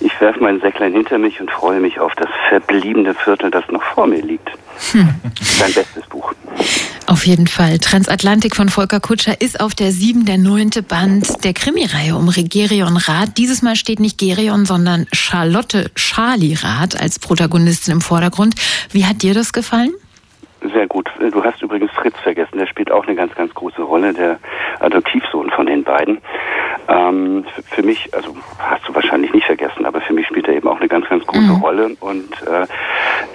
[0.00, 3.82] Ich werfe mein Säcklein hinter mich und freue mich auf das verbliebene Viertel, das noch
[3.82, 4.48] vor mir liegt.
[4.92, 5.08] Hm.
[5.40, 6.32] Sein bestes Buch.
[7.08, 7.78] Auf jeden Fall.
[7.78, 12.96] Transatlantik von Volker Kutscher ist auf der sieben der neunte Band der Krimireihe um Gerion
[12.96, 13.36] Rath.
[13.38, 18.54] Dieses Mal steht nicht Gerion, sondern Charlotte Charlie Rath als Protagonistin im Vordergrund.
[18.92, 19.94] Wie hat dir das gefallen?
[20.60, 21.08] Sehr gut.
[21.18, 22.58] Du hast übrigens Fritz vergessen.
[22.58, 24.38] Der spielt auch eine ganz, ganz große Rolle, der
[24.80, 26.18] Adoptivsohn von den beiden.
[26.88, 30.68] Ähm, für mich, also hast du wahrscheinlich nicht vergessen, aber für mich spielt er eben
[30.68, 31.62] auch eine ganz, ganz große mhm.
[31.62, 31.96] Rolle.
[32.00, 32.66] Und äh,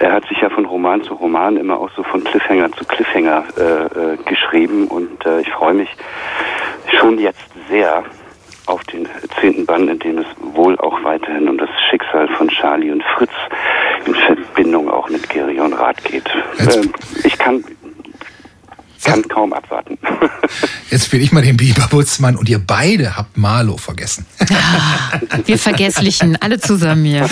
[0.00, 3.44] er hat sich ja von Roman zu Roman immer auch so von Cliffhanger zu Cliffhanger
[3.56, 4.88] äh, äh, geschrieben.
[4.88, 5.88] Und äh, ich freue mich
[6.98, 8.04] schon jetzt sehr
[8.66, 9.08] auf den
[9.40, 13.32] zehnten Band, in dem es wohl auch weiterhin um das Schicksal von Charlie und Fritz
[14.06, 16.28] in Verbindung auch mit Gerion Rath geht.
[16.58, 16.92] Ähm,
[17.24, 17.64] ich kann
[19.04, 19.98] kann kaum abwarten.
[20.90, 24.26] Jetzt spiele ich mal den Biberbutzmann und ihr beide habt Marlow vergessen.
[24.40, 27.28] Ah, wir Vergesslichen, alle zusammen hier.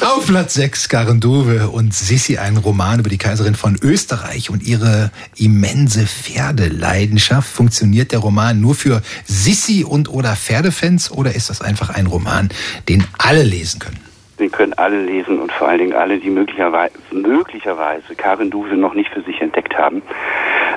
[0.00, 4.62] Auf Platz 6 Karen Dove und Sissi, ein Roman über die Kaiserin von Österreich und
[4.62, 7.48] ihre immense Pferdeleidenschaft.
[7.48, 12.48] Funktioniert der Roman nur für Sissi und oder Pferdefans oder ist das einfach ein Roman,
[12.88, 14.05] den alle lesen können?
[14.38, 18.94] Den können alle lesen und vor allen Dingen alle, die möglicherweise, möglicherweise Karin Duve noch
[18.94, 20.02] nicht für sich entdeckt haben.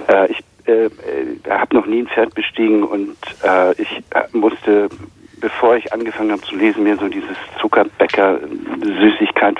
[0.07, 0.89] Äh, ich äh, äh
[1.49, 4.89] habe noch nie ein Pferd bestiegen und äh, ich äh, musste,
[5.41, 9.57] bevor ich angefangen habe zu lesen, mir so dieses Zuckerbäcker-Süßigkeit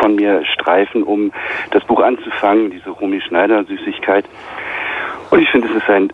[0.00, 1.32] von mir streifen, um
[1.72, 4.24] das Buch anzufangen, diese Romy Schneider-Süßigkeit.
[5.30, 6.12] Und ich finde, es ist ein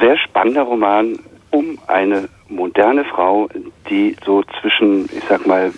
[0.00, 1.18] sehr spannender Roman
[1.50, 3.48] um eine moderne Frau,
[3.88, 5.72] die so zwischen, ich sag mal,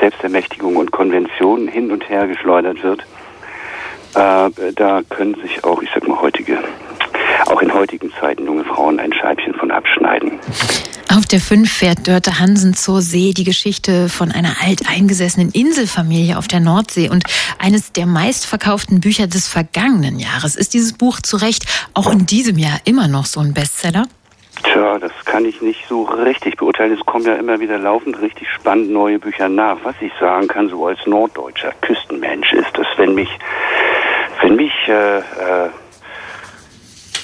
[0.00, 3.04] Selbstermächtigung und Konvention hin und her geschleudert wird,
[4.14, 6.58] äh, da können sich auch, ich sag mal, heutige,
[7.46, 10.38] auch in heutigen Zeiten junge Frauen ein Scheibchen von abschneiden.
[11.10, 16.48] Auf der 5 fährt Dörte Hansen zur See die Geschichte von einer alteingesessenen Inselfamilie auf
[16.48, 17.24] der Nordsee und
[17.58, 20.54] eines der meistverkauften Bücher des vergangenen Jahres.
[20.54, 24.06] Ist dieses Buch zu Recht auch in diesem Jahr immer noch so ein Bestseller?
[24.64, 26.94] Tja, das kann ich nicht so richtig beurteilen.
[26.98, 29.76] Es kommen ja immer wieder laufend richtig spannend neue Bücher nach.
[29.84, 33.28] Was ich sagen kann, so als norddeutscher Küstenmensch, ist, dass wenn mich,
[34.42, 35.68] wenn mich äh, äh,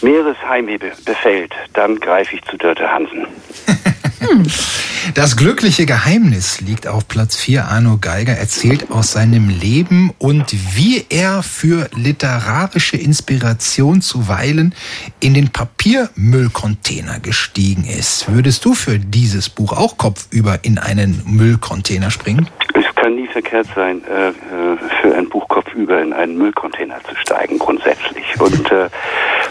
[0.03, 3.27] Meeresheimweh befällt, dann greife ich zu Dörte Hansen.
[5.13, 7.67] Das glückliche Geheimnis liegt auf Platz 4.
[7.67, 14.75] Arno Geiger erzählt aus seinem Leben und wie er für literarische Inspiration zuweilen
[15.21, 18.33] in den Papiermüllcontainer gestiegen ist.
[18.33, 22.49] Würdest du für dieses Buch auch kopfüber in einen Müllcontainer springen?
[22.73, 24.33] Es kann nie verkehrt sein, äh, äh,
[25.03, 28.25] für ein Buch kopfüber in einen Müllcontainer zu steigen, grundsätzlich.
[28.41, 28.89] Und äh,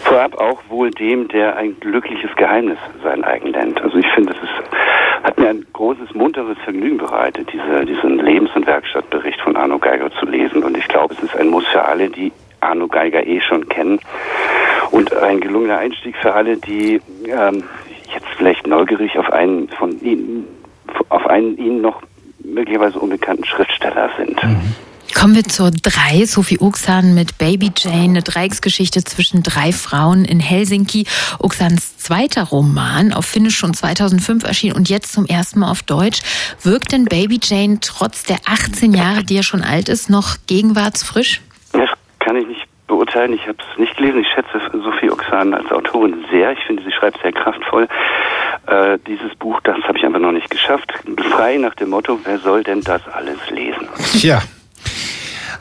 [0.04, 3.80] vorab auch wohl dem, der ein glückliches Geheimnis sein eigen nennt.
[3.82, 8.66] Also ich finde, es hat mir ein großes, munteres Vergnügen bereitet, diese, diesen Lebens- und
[8.66, 10.62] Werkstattbericht von Arno Geiger zu lesen.
[10.62, 14.00] Und ich glaube, es ist ein Muss für alle, die Arno Geiger eh schon kennen.
[14.90, 17.64] Und ein gelungener Einstieg für alle, die ähm,
[18.12, 20.46] jetzt vielleicht neugierig auf einen von ihnen,
[21.08, 22.02] auf einen ihnen noch
[22.44, 24.42] möglicherweise unbekannten Schriftsteller sind.
[24.42, 24.74] Mhm.
[25.14, 26.26] Kommen wir zur 3.
[26.26, 31.06] Sophie Uxan mit Baby Jane, eine Dreiecksgeschichte zwischen drei Frauen in Helsinki.
[31.38, 36.20] Uxans zweiter Roman auf Finnisch schon 2005 erschien und jetzt zum ersten Mal auf Deutsch.
[36.62, 41.40] Wirkt denn Baby Jane trotz der 18 Jahre, die ja schon alt ist, noch gegenwartsfrisch?
[41.72, 43.32] Das kann ich nicht beurteilen.
[43.32, 44.20] Ich habe es nicht gelesen.
[44.20, 46.52] Ich schätze Sophie Oxan als Autorin sehr.
[46.52, 47.88] Ich finde, sie schreibt sehr kraftvoll.
[48.66, 50.92] Äh, dieses Buch, das habe ich einfach noch nicht geschafft.
[51.30, 53.88] Frei nach dem Motto, wer soll denn das alles lesen?
[54.14, 54.42] Ja,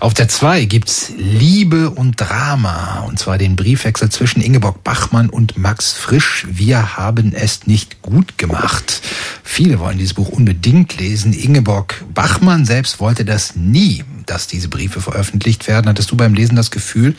[0.04, 3.06] Auf der 2 gibt's Liebe und Drama.
[3.08, 6.46] Und zwar den Briefwechsel zwischen Ingeborg Bachmann und Max Frisch.
[6.50, 9.02] Wir haben es nicht gut gemacht.
[9.46, 11.32] Viele wollen dieses Buch unbedingt lesen.
[11.32, 15.88] Ingeborg Bachmann selbst wollte das nie, dass diese Briefe veröffentlicht werden.
[15.88, 17.16] Hattest du beim Lesen das Gefühl,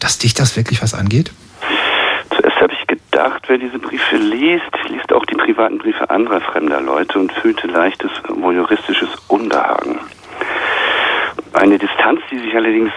[0.00, 1.30] dass dich das wirklich was angeht?
[2.30, 6.80] Zuerst habe ich gedacht, wer diese Briefe liest, liest auch die privaten Briefe anderer fremder
[6.80, 10.00] Leute und fühlte leichtes voyeuristisches Unbehagen.
[11.52, 12.92] Eine Distanz, die sich allerdings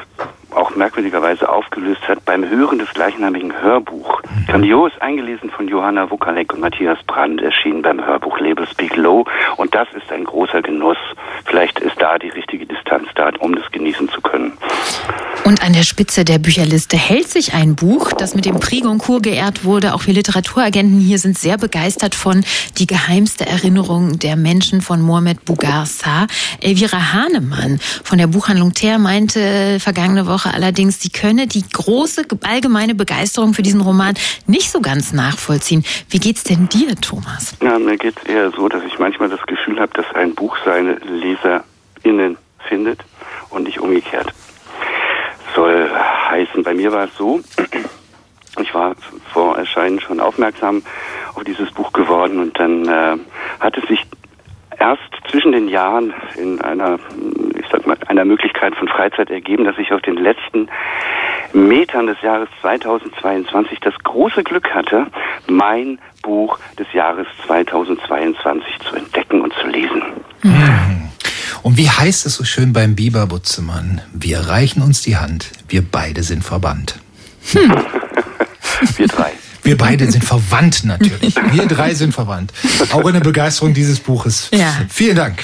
[0.55, 4.21] auch merkwürdigerweise aufgelöst hat beim Hören des gleichnamigen Hörbuch.
[4.21, 4.45] Mhm.
[4.47, 9.25] Grandios eingelesen von Johanna Wukalek und Matthias Brand erschienen beim Hörbuchlabel Speak Low
[9.57, 10.97] und das ist ein großer Genuss.
[11.45, 14.53] Vielleicht ist da die richtige Distanz da, um das genießen zu können.
[15.43, 19.23] Und an der Spitze der Bücherliste hält sich ein Buch, das mit dem Prix Goncourt
[19.23, 19.93] geehrt wurde.
[19.93, 22.43] Auch wir Literaturagenten hier sind sehr begeistert von
[22.77, 26.27] Die geheimste Erinnerung der Menschen von Mohamed Bougar Sarr.
[26.61, 32.23] Elvira Hahnemann von der Buchhandlung Ter meinte vergangene Woche, Woche allerdings, sie könne die große
[32.43, 34.15] allgemeine Begeisterung für diesen Roman
[34.47, 35.84] nicht so ganz nachvollziehen.
[36.10, 37.56] Wie geht's denn dir, Thomas?
[37.62, 40.95] Ja, mir geht's eher so, dass ich manchmal das Gefühl habe, dass ein Buch seine
[40.95, 42.99] LeserInnen findet
[43.49, 44.34] und nicht umgekehrt.
[45.56, 45.89] Soll
[46.30, 47.41] heißen, bei mir war es so,
[48.62, 48.95] ich war
[49.34, 50.82] vor Erscheinen schon aufmerksam
[51.36, 53.17] auf dieses Buch geworden und dann äh,
[53.60, 53.99] hat es sich
[54.80, 56.97] erst zwischen den Jahren in einer,
[57.60, 57.90] ich sag mal,
[58.21, 60.67] einer Möglichkeit von Freizeit ergeben, dass ich auf den letzten
[61.53, 65.07] Metern des Jahres 2022 das große Glück hatte,
[65.47, 70.03] mein Buch des Jahres 2022 zu entdecken und zu lesen.
[70.43, 71.10] Mhm.
[71.63, 74.01] Und wie heißt es so schön beim Biber Butzemann?
[74.13, 76.99] Wir reichen uns die Hand, wir beide sind verbannt.
[77.51, 77.71] Hm.
[78.97, 79.31] wir drei.
[79.63, 81.36] Wir beide sind verwandt natürlich.
[81.51, 82.51] Wir drei sind verwandt.
[82.93, 84.49] Auch in der Begeisterung dieses Buches.
[84.51, 84.73] Ja.
[84.89, 85.43] Vielen Dank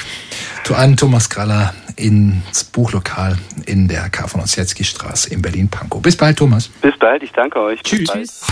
[0.73, 6.01] an Thomas Kraller ins Buchlokal in der K von Ossietzky Straße in Berlin-Pankow.
[6.01, 6.69] Bis bald, Thomas.
[6.81, 7.81] Bis bald, ich danke euch.
[7.83, 8.45] Tschüss.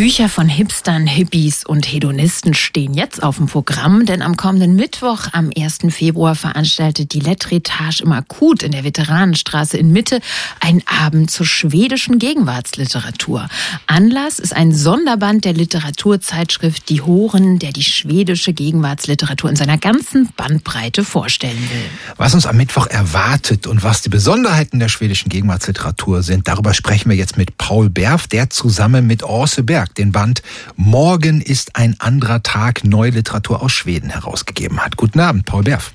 [0.00, 5.26] Bücher von Hipstern, Hippies und Hedonisten stehen jetzt auf dem Programm, denn am kommenden Mittwoch,
[5.32, 5.80] am 1.
[5.90, 10.20] Februar, veranstaltet die Lettretage im Akut in der Veteranenstraße in Mitte
[10.58, 13.46] einen Abend zur schwedischen Gegenwartsliteratur.
[13.86, 20.30] Anlass ist ein Sonderband der Literaturzeitschrift Die Horen, der die schwedische Gegenwartsliteratur in seiner ganzen
[20.34, 21.90] Bandbreite vorstellen will.
[22.16, 27.10] Was uns am Mittwoch erwartet und was die Besonderheiten der schwedischen Gegenwartsliteratur sind, darüber sprechen
[27.10, 30.42] wir jetzt mit Paul Berf, der zusammen mit Orse Berg den Band
[30.76, 34.96] Morgen ist ein anderer Tag Neue Literatur aus Schweden herausgegeben hat.
[34.96, 35.92] Guten Abend, Paul Berf.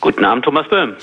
[0.00, 0.94] Guten Abend, Thomas Böhm.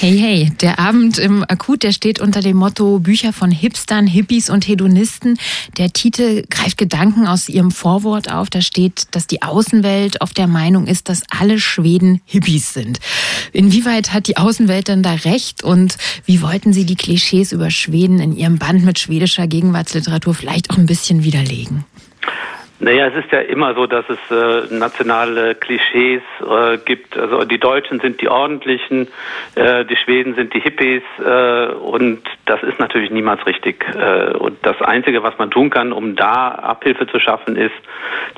[0.00, 4.48] Hey, hey, der Abend im Akut, der steht unter dem Motto Bücher von Hipstern, Hippies
[4.50, 5.38] und Hedonisten.
[5.76, 8.50] Der Titel greift Gedanken aus ihrem Vorwort auf.
[8.50, 13.00] Da steht, dass die Außenwelt oft der Meinung ist, dass alle Schweden Hippies sind.
[13.52, 18.20] Inwieweit hat die Außenwelt denn da recht und wie wollten Sie die Klischees über Schweden
[18.20, 21.84] in Ihrem Band mit schwedischer Gegenwartsliteratur vielleicht auch ein bisschen widerlegen?
[22.80, 27.18] Naja, es ist ja immer so, dass es äh, nationale Klischees äh, gibt.
[27.18, 29.08] Also die Deutschen sind die Ordentlichen,
[29.56, 33.84] äh, die Schweden sind die Hippies äh, und das ist natürlich niemals richtig.
[33.96, 37.74] Äh, und das Einzige, was man tun kann, um da Abhilfe zu schaffen, ist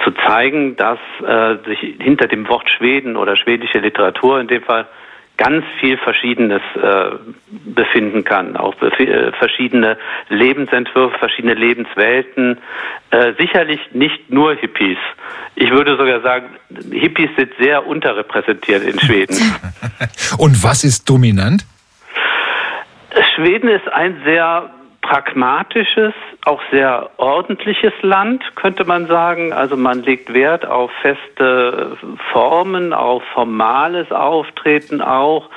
[0.02, 4.86] zu zeigen, dass äh, sich hinter dem Wort Schweden oder schwedische Literatur in dem Fall
[5.40, 7.12] ganz viel Verschiedenes äh,
[7.50, 9.96] befinden kann, auch äh, verschiedene
[10.28, 12.58] Lebensentwürfe, verschiedene Lebenswelten,
[13.10, 14.98] äh, sicherlich nicht nur Hippies.
[15.54, 16.50] Ich würde sogar sagen,
[16.92, 19.36] Hippies sind sehr unterrepräsentiert in Schweden.
[20.38, 21.64] Und was ist dominant?
[23.34, 24.70] Schweden ist ein sehr
[25.02, 26.12] pragmatisches,
[26.44, 29.52] auch sehr ordentliches Land, könnte man sagen.
[29.52, 31.96] Also man legt Wert auf feste
[32.32, 35.48] Formen, auf formales Auftreten auch.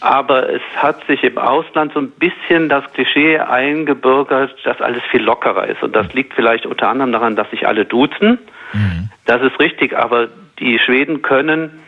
[0.00, 5.22] Aber es hat sich im Ausland so ein bisschen das Klischee eingebürgert, dass alles viel
[5.22, 5.82] lockerer ist.
[5.82, 8.38] Und das liegt vielleicht unter anderem daran, dass sich alle duzen.
[8.72, 9.10] Mhm.
[9.26, 10.28] Das ist richtig, aber
[10.58, 11.82] die Schweden können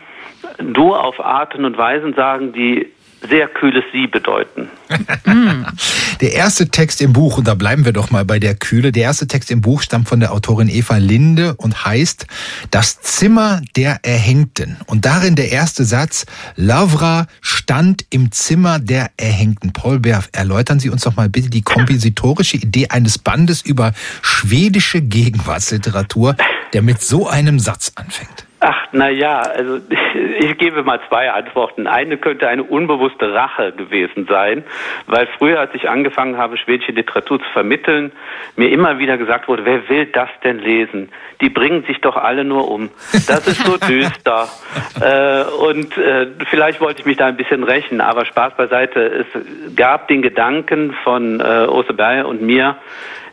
[0.61, 2.91] nur auf Arten und Weisen sagen, die
[3.27, 4.69] sehr kühles Sie bedeuten.
[6.21, 9.03] der erste Text im Buch, und da bleiben wir doch mal bei der Kühle, der
[9.03, 12.27] erste Text im Buch stammt von der Autorin Eva Linde und heißt
[12.71, 14.77] Das Zimmer der Erhängten.
[14.85, 19.73] Und darin der erste Satz, Lavra stand im Zimmer der Erhängten.
[19.73, 25.01] Paul Berf, erläutern Sie uns doch mal bitte die kompositorische Idee eines Bandes über schwedische
[25.01, 26.35] Gegenwartsliteratur,
[26.73, 28.48] der mit so einem Satz anfängt.
[28.61, 29.79] Ach, na ja, also
[30.39, 31.87] ich, gebe mal zwei Antworten.
[31.87, 34.63] Eine könnte eine unbewusste Rache gewesen sein,
[35.07, 38.11] weil früher, als ich angefangen habe, schwedische Literatur zu vermitteln,
[38.57, 41.09] mir immer wieder gesagt wurde, wer will das denn lesen?
[41.39, 42.89] Die bringen sich doch alle nur um.
[43.27, 44.49] Das ist so düster.
[44.99, 49.25] äh, und äh, vielleicht wollte ich mich da ein bisschen rächen, aber Spaß beiseite.
[49.33, 52.75] Es gab den Gedanken von äh, Ose Berger und mir,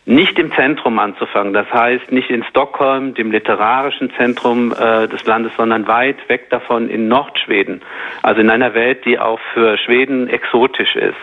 [0.07, 1.53] nicht im Zentrum anzufangen.
[1.53, 6.89] Das heißt nicht in Stockholm, dem literarischen Zentrum äh, des Landes, sondern weit weg davon
[6.89, 7.83] in Nordschweden.
[8.23, 11.17] Also in einer Welt, die auch für Schweden exotisch ist.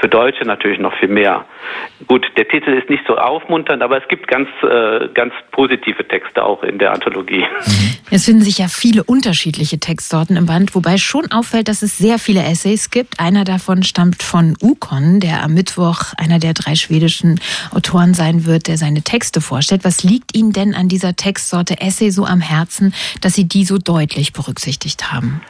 [0.00, 1.44] Für Deutsche natürlich noch viel mehr.
[2.08, 6.44] Gut, der Titel ist nicht so aufmunternd, aber es gibt ganz, äh, ganz positive Texte
[6.44, 7.44] auch in der Anthologie.
[8.10, 12.18] Es finden sich ja viele unterschiedliche Textsorten im Band, wobei schon auffällt, dass es sehr
[12.18, 13.20] viele Essays gibt.
[13.20, 17.40] Einer davon stammt von Ukon, der am Mittwoch einer der drei schwedischen
[17.72, 19.84] Autoren sein sein wird, der seine Texte vorstellt.
[19.84, 23.76] Was liegt Ihnen denn an dieser Textsorte Essay so am Herzen, dass Sie die so
[23.78, 25.42] deutlich berücksichtigt haben?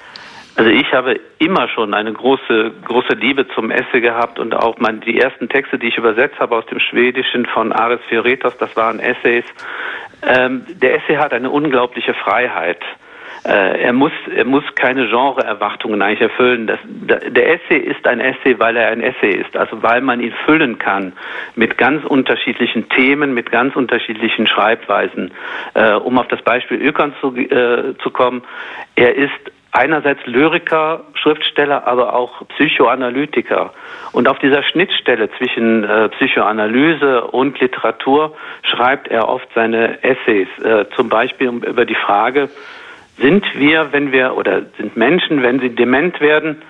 [0.56, 4.98] Also ich habe immer schon eine große, große Liebe zum Essay gehabt und auch meine,
[5.00, 9.00] die ersten Texte, die ich übersetzt habe aus dem Schwedischen von Ares Fioretos, das waren
[9.00, 9.44] Essays.
[10.22, 12.78] Ähm, der Essay hat eine unglaubliche Freiheit.
[13.44, 16.66] Äh, er muss, er muss keine Genreerwartungen eigentlich erfüllen.
[16.66, 20.32] Das, der Essay ist ein Essay, weil er ein Essay ist, also weil man ihn
[20.46, 21.12] füllen kann
[21.54, 25.32] mit ganz unterschiedlichen Themen, mit ganz unterschiedlichen Schreibweisen.
[25.74, 28.42] Äh, um auf das Beispiel Ökern zu, äh, zu kommen,
[28.96, 29.32] er ist
[29.74, 33.74] einerseits Lyriker, Schriftsteller, aber auch Psychoanalytiker.
[34.12, 40.86] Und auf dieser Schnittstelle zwischen äh, Psychoanalyse und Literatur schreibt er oft seine Essays, äh,
[40.94, 42.48] zum Beispiel über die Frage,
[43.18, 46.62] sind wir, wenn wir, oder sind Menschen, wenn sie dement werden,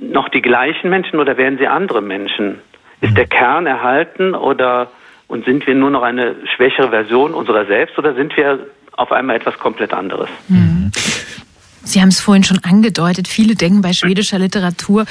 [0.00, 2.58] noch die gleichen Menschen oder werden sie andere Menschen?
[3.00, 4.88] Ist der Kern erhalten oder
[5.26, 9.36] und sind wir nur noch eine schwächere Version unserer selbst oder sind wir auf einmal
[9.36, 10.28] etwas komplett anderes?
[10.48, 10.92] Mhm.
[11.84, 15.04] Sie haben es vorhin schon angedeutet, viele denken bei schwedischer Literatur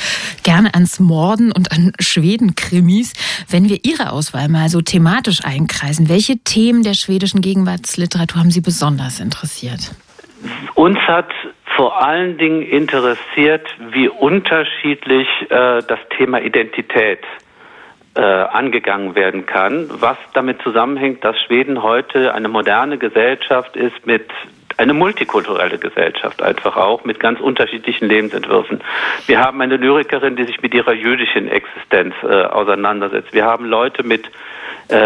[0.43, 3.13] gerne ans Morden und an Schweden-Krimis.
[3.49, 8.61] Wenn wir Ihre Auswahl mal so thematisch einkreisen, welche Themen der schwedischen Gegenwartsliteratur haben Sie
[8.61, 9.91] besonders interessiert?
[10.75, 11.31] Uns hat
[11.75, 17.19] vor allen Dingen interessiert, wie unterschiedlich äh, das Thema Identität
[18.15, 24.29] äh, angegangen werden kann, was damit zusammenhängt, dass Schweden heute eine moderne Gesellschaft ist mit
[24.77, 28.81] eine multikulturelle Gesellschaft einfach auch mit ganz unterschiedlichen Lebensentwürfen.
[29.27, 33.33] Wir haben eine Lyrikerin, die sich mit ihrer jüdischen Existenz äh, auseinandersetzt.
[33.33, 34.29] Wir haben Leute mit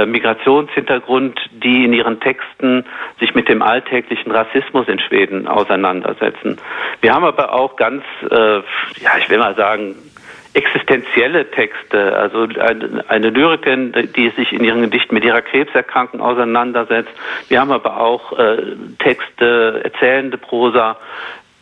[0.05, 2.85] Migrationshintergrund, die in ihren Texten
[3.19, 6.57] sich mit dem alltäglichen Rassismus in Schweden auseinandersetzen.
[7.01, 9.95] Wir haben aber auch ganz, äh, ja, ich will mal sagen,
[10.55, 12.47] existenzielle Texte, also
[13.09, 17.11] eine Lyrikerin, die sich in ihren Gedichten mit ihrer Krebserkrankung auseinandersetzt.
[17.49, 18.57] Wir haben aber auch äh,
[18.99, 20.97] Texte, erzählende Prosa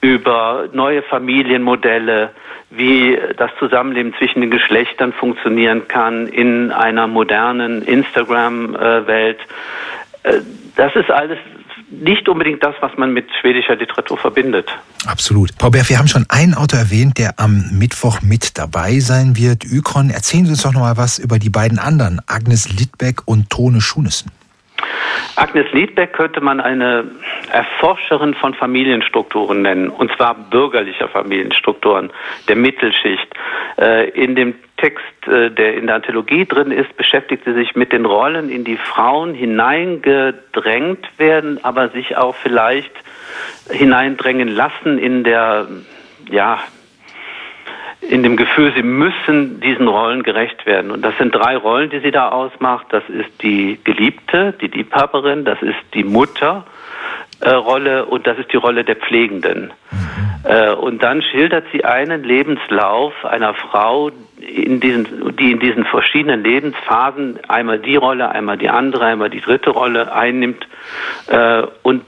[0.04, 2.32] über neue Familienmodelle,
[2.70, 9.40] wie das Zusammenleben zwischen den Geschlechtern funktionieren kann in einer modernen Instagram-Welt.
[10.24, 10.40] Äh,
[10.76, 11.38] das ist alles
[11.90, 14.68] nicht unbedingt das, was man mit schwedischer Literatur verbindet.
[15.06, 15.52] Absolut.
[15.58, 19.64] Frau Berf, wir haben schon einen Autor erwähnt, der am Mittwoch mit dabei sein wird,
[19.64, 20.10] Ykon.
[20.10, 23.80] Erzählen Sie uns doch noch mal was über die beiden anderen, Agnes Littbeck und Tone
[23.80, 24.32] Schunissen.
[25.36, 27.06] Agnes Liedbeck könnte man eine
[27.52, 32.12] Erforscherin von Familienstrukturen nennen, und zwar bürgerlicher Familienstrukturen,
[32.48, 33.28] der Mittelschicht.
[33.80, 37.92] Äh, in dem Text, äh, der in der Anthologie drin ist, beschäftigt sie sich mit
[37.92, 42.92] den Rollen, in die Frauen hineingedrängt werden, aber sich auch vielleicht
[43.70, 45.68] hineindrängen lassen in der,
[46.30, 46.60] ja,
[48.10, 50.92] in dem Gefühl, sie müssen diesen Rollen gerecht werden.
[50.92, 52.88] Und das sind drei Rollen, die sie da ausmacht.
[52.90, 56.66] Das ist die Geliebte, die Liebhaberin, das ist die Mutter
[57.40, 59.74] äh, Rolle und das ist die Rolle der Pflegenden.
[59.92, 60.50] Mhm.
[60.50, 66.44] Äh, und dann schildert sie einen Lebenslauf einer Frau, in diesen, die in diesen verschiedenen
[66.44, 70.68] Lebensphasen einmal die Rolle, einmal die andere, einmal die dritte Rolle einnimmt
[71.28, 72.04] äh, und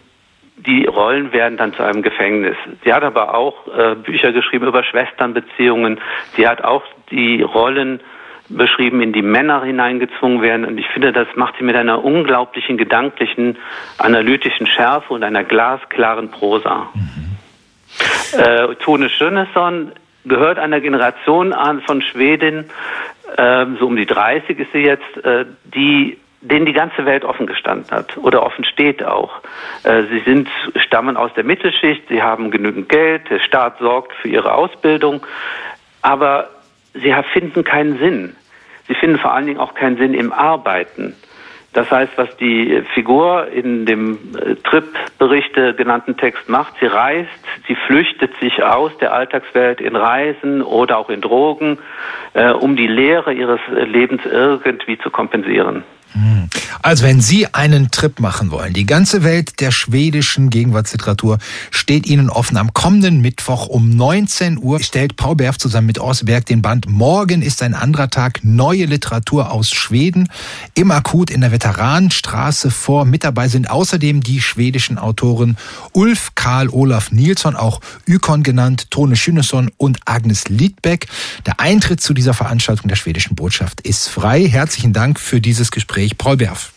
[0.57, 2.55] die Rollen werden dann zu einem Gefängnis.
[2.83, 5.99] Sie hat aber auch äh, Bücher geschrieben über Schwesternbeziehungen.
[6.35, 7.99] Sie hat auch die Rollen
[8.47, 10.65] beschrieben, in die Männer hineingezwungen werden.
[10.65, 13.57] Und ich finde, das macht sie mit einer unglaublichen gedanklichen,
[13.97, 16.89] analytischen Schärfe und einer glasklaren Prosa.
[16.93, 18.39] Mhm.
[18.39, 19.91] Äh, Tone Schönesson
[20.25, 22.69] gehört einer Generation an von Schwedinnen,
[23.37, 26.17] äh, so um die 30 ist sie jetzt, äh, die
[26.47, 29.41] denen die ganze Welt offen gestanden hat oder offen steht auch.
[29.83, 34.29] Äh, sie sind, stammen aus der Mittelschicht, sie haben genügend Geld, der Staat sorgt für
[34.29, 35.25] ihre Ausbildung,
[36.01, 36.49] aber
[36.93, 38.35] sie finden keinen Sinn.
[38.87, 41.15] Sie finden vor allen Dingen auch keinen Sinn im Arbeiten.
[41.73, 47.29] Das heißt, was die Figur in dem äh, Trip-Berichte genannten Text macht, sie reist,
[47.67, 51.79] sie flüchtet sich aus der Alltagswelt in Reisen oder auch in Drogen,
[52.33, 55.83] äh, um die Leere ihres Lebens irgendwie zu kompensieren.
[56.15, 56.49] Hm.
[56.81, 61.39] Also wenn Sie einen Trip machen wollen, die ganze Welt der schwedischen Gegenwartsliteratur
[61.71, 62.55] steht Ihnen offen.
[62.55, 67.41] Am kommenden Mittwoch um 19 Uhr stellt Paul Berf zusammen mit Orsberg den Band Morgen
[67.41, 70.29] ist ein anderer Tag, neue Literatur aus Schweden
[70.73, 73.03] im Akut in der Veteranenstraße vor.
[73.03, 75.57] Mit dabei sind außerdem die schwedischen Autoren
[75.91, 81.07] Ulf Karl Olaf Nilsson, auch Ykon genannt, Tone Schünesson und Agnes Liedbeck.
[81.45, 84.47] Der Eintritt zu dieser Veranstaltung der schwedischen Botschaft ist frei.
[84.47, 86.04] Herzlichen Dank für dieses Gespräch.
[86.05, 86.17] Gespräch.
[86.17, 86.71] Paul Berf.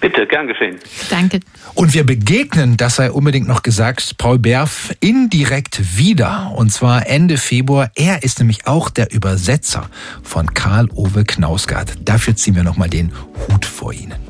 [0.00, 0.78] Bitte, gern geschehen.
[1.10, 1.40] Danke.
[1.74, 6.52] Und wir begegnen, das sei unbedingt noch gesagt, Paul Berf indirekt wieder.
[6.54, 7.90] Und zwar Ende Februar.
[7.96, 9.90] Er ist nämlich auch der Übersetzer
[10.22, 11.94] von Karl-Ove Knausgard.
[12.04, 13.10] Dafür ziehen wir nochmal den
[13.48, 14.27] Hut vor Ihnen.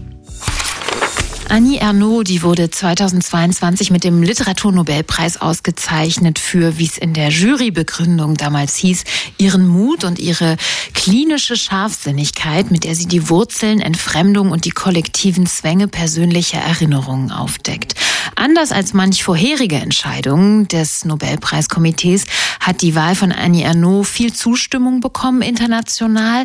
[1.51, 8.35] Annie Ernaux, die wurde 2022 mit dem Literaturnobelpreis ausgezeichnet für, wie es in der Jurybegründung
[8.35, 9.05] damals hieß,
[9.39, 10.59] ihren Mut und ihre
[10.93, 17.95] klinische Scharfsinnigkeit, mit der sie die Wurzeln, Entfremdung und die kollektiven Zwänge persönlicher Erinnerungen aufdeckt.
[18.35, 22.25] Anders als manch vorherige Entscheidungen des Nobelpreiskomitees
[22.61, 26.45] hat die Wahl von Annie Ernaux viel Zustimmung bekommen international.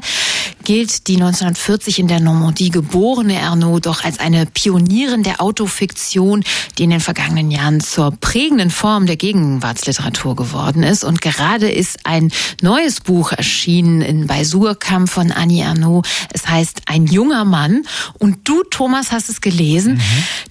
[0.63, 6.43] Gilt die 1940 in der Normandie geborene Ernaux doch als eine Pionierin der Autofiktion,
[6.77, 11.03] die in den vergangenen Jahren zur prägenden Form der Gegenwartsliteratur geworden ist.
[11.03, 12.31] Und gerade ist ein
[12.61, 16.07] neues Buch erschienen in, bei Surkamp von Annie Ernaux.
[16.31, 17.83] Es heißt Ein junger Mann.
[18.19, 19.95] Und du, Thomas, hast es gelesen.
[19.95, 20.01] Mhm.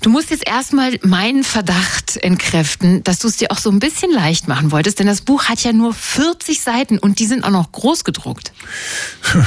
[0.03, 4.11] Du musst jetzt erstmal meinen Verdacht entkräften, dass du es dir auch so ein bisschen
[4.11, 7.51] leicht machen wolltest, denn das Buch hat ja nur 40 Seiten und die sind auch
[7.51, 8.53] noch groß gedruckt.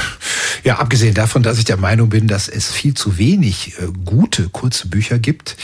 [0.64, 4.48] Ja, abgesehen davon, dass ich der Meinung bin, dass es viel zu wenig äh, gute
[4.48, 5.56] kurze Bücher gibt,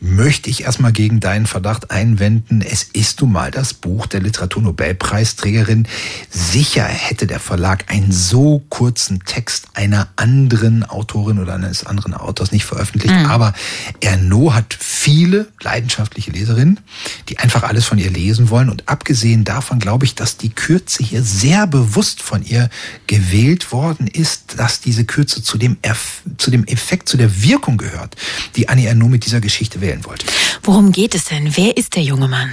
[0.00, 2.60] möchte ich erstmal gegen deinen Verdacht einwenden.
[2.60, 5.86] Es ist nun mal das Buch der Literaturnobelpreisträgerin.
[6.28, 12.50] Sicher hätte der Verlag einen so kurzen Text einer anderen Autorin oder eines anderen Autors
[12.50, 13.14] nicht veröffentlicht.
[13.14, 13.26] Mhm.
[13.26, 13.52] Aber
[14.00, 16.80] Ernaud hat viele leidenschaftliche Leserinnen,
[17.28, 18.70] die einfach alles von ihr lesen wollen.
[18.70, 22.70] Und abgesehen davon glaube ich, dass die Kürze hier sehr bewusst von ihr
[23.06, 27.76] gewählt worden ist, dass diese Kürze zu dem, Eff zu dem Effekt, zu der Wirkung
[27.76, 28.16] gehört,
[28.56, 30.26] die Annie Ernaux mit dieser Geschichte wählen wollte.
[30.62, 31.56] Worum geht es denn?
[31.56, 32.50] Wer ist der junge Mann?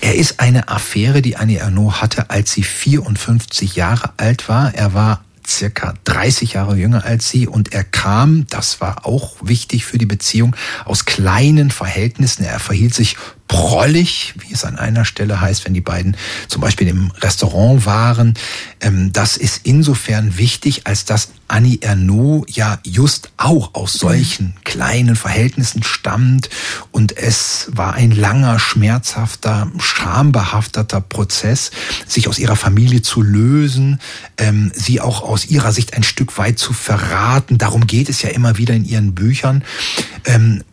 [0.00, 4.74] Er ist eine Affäre, die Annie Ernaux hatte, als sie 54 Jahre alt war.
[4.74, 9.84] Er war circa 30 Jahre jünger als sie und er kam, das war auch wichtig
[9.84, 12.44] für die Beziehung, aus kleinen Verhältnissen.
[12.44, 13.16] Er verhielt sich
[13.48, 16.16] prollig, wie es an einer Stelle heißt, wenn die beiden
[16.48, 18.34] zum Beispiel im Restaurant waren.
[18.80, 25.14] Ähm, das ist insofern wichtig, als dass Annie Ernaux ja just auch aus solchen kleinen
[25.14, 26.50] Verhältnissen stammt
[26.90, 31.70] und es war ein langer, schmerzhafter, schambehafteter Prozess,
[32.06, 34.00] sich aus ihrer Familie zu lösen,
[34.38, 37.58] ähm, sie auch aus ihrer Sicht ein Stück weit zu verraten.
[37.58, 39.62] Darum geht es ja immer wieder in ihren Büchern.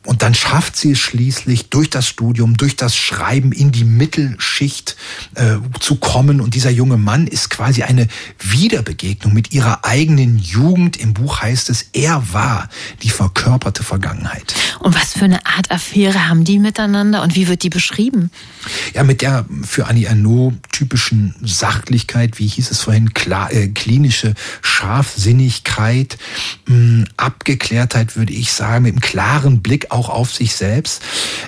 [0.05, 4.97] Und dann schafft sie es schließlich durch das Studium, durch das Schreiben in die Mittelschicht
[5.35, 6.41] äh, zu kommen.
[6.41, 8.07] Und dieser junge Mann ist quasi eine
[8.39, 10.97] Wiederbegegnung mit ihrer eigenen Jugend.
[10.97, 12.69] Im Buch heißt es, er war
[13.01, 14.53] die verkörperte Vergangenheit.
[14.79, 18.29] Und was für eine Art Affäre haben die miteinander und wie wird die beschrieben?
[18.93, 24.33] Ja, mit der für Annie Ernaux typischen Sachlichkeit, wie hieß es vorhin, klar, äh, klinische
[24.61, 26.17] Scharfsinnigkeit,
[26.65, 31.01] mh, hm, Abgeklärtheit würde ich sagen, mit einem klaren Blick auch auf sich selbst.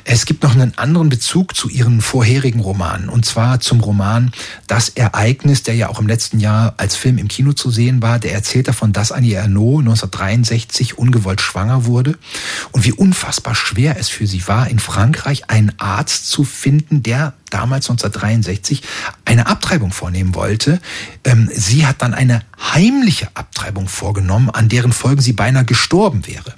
[0.04, 4.32] Es gibt noch einen anderen Bezug zu ihren vorherigen Romanen, und zwar zum Roman
[4.68, 8.20] Das Ereignis, der ja auch im letzten Jahr als Film im Kino zu sehen war.
[8.20, 12.18] Der erzählt davon, dass Annie Ernaux 1963 ungewollt schwanger wurde
[12.72, 17.34] und wie unfassbar schwer es für sie war, in Frankreich einen Arzt zu finden, der
[17.56, 18.82] damals 1963
[19.24, 20.82] eine Abtreibung vornehmen wollte.
[21.24, 26.54] Ähm, sie hat dann eine heimliche Abtreibung vorgenommen, an deren Folgen sie beinahe gestorben wäre.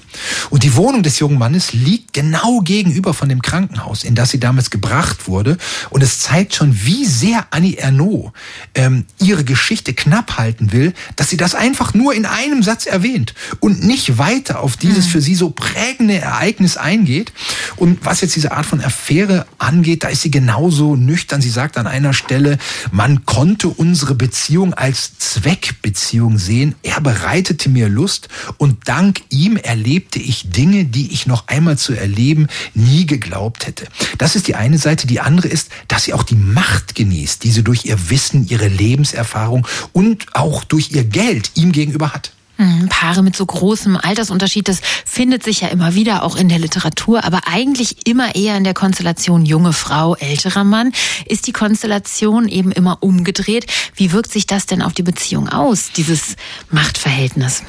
[0.50, 4.39] Und die Wohnung des jungen Mannes liegt genau gegenüber von dem Krankenhaus, in das sie
[4.39, 5.58] damals gebracht wurde.
[5.91, 8.32] Und es zeigt schon, wie sehr Annie Ernaux
[8.74, 13.36] ähm, ihre Geschichte knapp halten will, dass sie das einfach nur in einem Satz erwähnt
[13.60, 15.10] und nicht weiter auf dieses mhm.
[15.12, 17.32] für sie so prägende Ereignis eingeht.
[17.76, 21.41] Und was jetzt diese Art von Affäre angeht, da ist sie genauso nüchtern.
[21.41, 22.57] Sie sagt an einer Stelle,
[22.91, 26.75] man konnte unsere Beziehung als Zweckbeziehung sehen.
[26.83, 31.93] Er bereitete mir Lust und dank ihm erlebte ich Dinge, die ich noch einmal zu
[31.93, 33.88] erleben nie geglaubt hätte.
[34.17, 35.07] Das ist die eine Seite.
[35.07, 38.67] Die andere ist, dass sie auch die Macht genießt, die sie durch ihr Wissen, ihre
[38.67, 42.31] Lebenserfahrung und auch durch ihr Geld ihm gegenüber hat.
[42.58, 46.60] Mhm, Paare mit so großem Altersunterschied, das findet sich ja immer wieder auch in der
[46.60, 50.91] Literatur, aber eigentlich immer eher in der Konstellation junge Frau, älterer Mann.
[51.26, 53.68] Ist die Konstellation eben immer umgedreht?
[53.95, 56.36] Wie wirkt sich das denn auf die Beziehung aus, dieses
[56.72, 57.64] Machtverhältnis?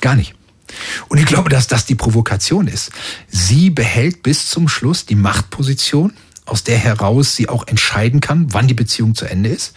[0.00, 0.34] Gar nicht.
[1.08, 2.90] Und ich glaube, dass das die Provokation ist.
[3.28, 6.12] Sie behält bis zum Schluss die Machtposition
[6.46, 9.74] aus der heraus sie auch entscheiden kann, wann die Beziehung zu Ende ist.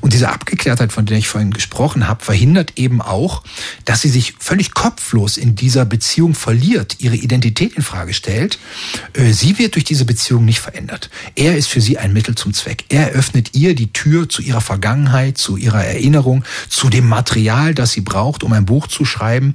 [0.00, 3.42] Und diese Abgeklärtheit, von der ich vorhin gesprochen habe, verhindert eben auch,
[3.84, 8.58] dass sie sich völlig kopflos in dieser Beziehung verliert, ihre Identität in Frage stellt.
[9.14, 11.10] Äh, sie wird durch diese Beziehung nicht verändert.
[11.34, 12.84] Er ist für sie ein Mittel zum Zweck.
[12.88, 17.92] Er öffnet ihr die Tür zu ihrer Vergangenheit, zu ihrer Erinnerung, zu dem Material, das
[17.92, 19.54] sie braucht, um ein Buch zu schreiben.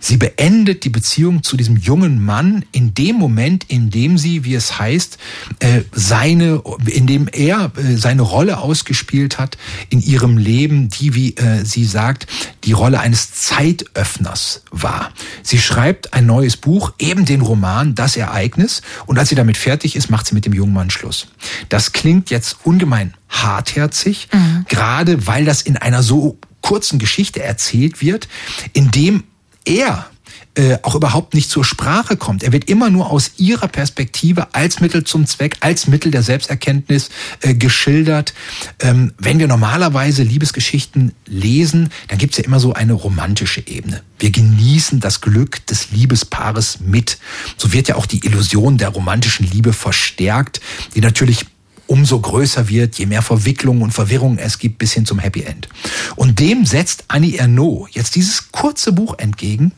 [0.00, 4.54] Sie beendet die Beziehung zu diesem jungen Mann in dem Moment, in dem sie, wie
[4.54, 5.18] es heißt,
[5.60, 9.58] äh, seine, in dem er äh, seine Rolle ausgespielt hat
[9.90, 12.26] in ihrem Leben, die, wie äh, sie sagt,
[12.64, 15.12] die Rolle eines Zeitöffners war.
[15.42, 19.96] Sie schreibt ein neues Buch, eben den Roman Das Ereignis, und als sie damit fertig
[19.96, 21.28] ist, macht sie mit dem jungen Mann Schluss.
[21.68, 24.64] Das klingt jetzt ungemein hartherzig, mhm.
[24.68, 28.28] gerade weil das in einer so kurzen Geschichte erzählt wird,
[28.72, 29.24] in dem
[29.64, 30.06] er
[30.54, 32.42] äh, auch überhaupt nicht zur Sprache kommt.
[32.42, 37.10] Er wird immer nur aus ihrer Perspektive als Mittel zum Zweck, als Mittel der Selbsterkenntnis
[37.40, 38.34] äh, geschildert.
[38.80, 44.02] Ähm, wenn wir normalerweise Liebesgeschichten lesen, dann gibt's ja immer so eine romantische Ebene.
[44.18, 47.18] Wir genießen das Glück des Liebespaares mit.
[47.56, 50.60] So wird ja auch die Illusion der romantischen Liebe verstärkt,
[50.94, 51.46] die natürlich
[51.88, 55.68] umso größer wird, je mehr Verwicklungen und Verwirrungen es gibt, bis hin zum Happy End.
[56.16, 59.72] Und dem setzt Annie Ernaux jetzt dieses kurze Buch entgegen,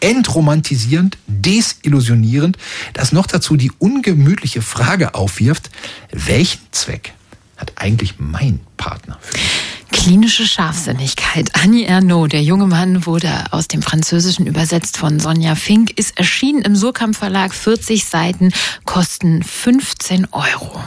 [0.00, 2.56] entromantisierend, desillusionierend,
[2.92, 5.70] das noch dazu die ungemütliche Frage aufwirft,
[6.12, 7.12] welchen Zweck
[7.56, 9.66] hat eigentlich mein Partner für mich?
[9.90, 11.50] Klinische Scharfsinnigkeit.
[11.54, 16.62] Annie Ernaux, der junge Mann, wurde aus dem Französischen übersetzt von Sonja Fink, ist erschienen
[16.62, 18.52] im Surkamp Verlag, 40 Seiten,
[18.84, 20.80] kosten 15 Euro.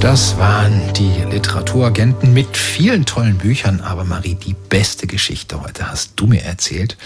[0.00, 6.12] Das waren die Literaturagenten mit vielen tollen Büchern, aber Marie, die beste Geschichte heute hast
[6.16, 6.96] du mir erzählt.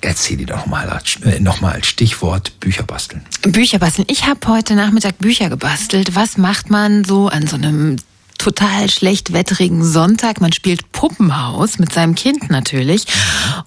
[0.00, 3.22] Erzähl die doch mal, äh, noch mal als Stichwort Bücher basteln.
[3.42, 4.06] Bücher basteln.
[4.08, 6.14] Ich habe heute Nachmittag Bücher gebastelt.
[6.14, 7.96] Was macht man so an so einem
[8.42, 10.40] total schlecht wetterigen Sonntag.
[10.40, 13.04] Man spielt Puppenhaus mit seinem Kind natürlich.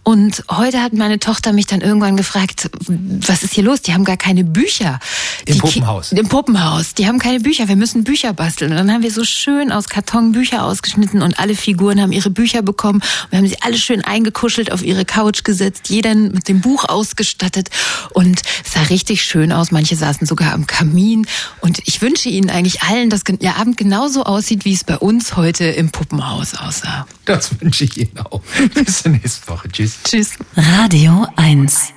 [0.03, 3.81] Und heute hat meine Tochter mich dann irgendwann gefragt, was ist hier los?
[3.81, 4.99] Die haben gar keine Bücher.
[5.45, 6.11] Im Puppenhaus.
[6.11, 6.93] Im Puppenhaus.
[6.93, 7.69] Die haben keine Bücher.
[7.69, 8.71] Wir müssen Bücher basteln.
[8.71, 12.29] Und dann haben wir so schön aus Karton Bücher ausgeschnitten und alle Figuren haben ihre
[12.29, 13.01] Bücher bekommen.
[13.29, 17.69] Wir haben sie alle schön eingekuschelt auf ihre Couch gesetzt, jeder mit dem Buch ausgestattet
[18.11, 19.71] und es sah richtig schön aus.
[19.71, 21.27] Manche saßen sogar am Kamin
[21.61, 25.37] und ich wünsche Ihnen eigentlich allen, dass Ihr Abend genauso aussieht wie es bei uns
[25.37, 27.05] heute im Puppenhaus aussah.
[27.25, 28.41] Das wünsche ich Ihnen auch.
[28.73, 29.69] Bis zur nächsten Woche.
[29.69, 29.99] Tschüss.
[30.03, 30.31] Tschüss.
[30.55, 31.93] Radio 1.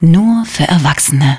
[0.00, 1.38] Nur für Erwachsene.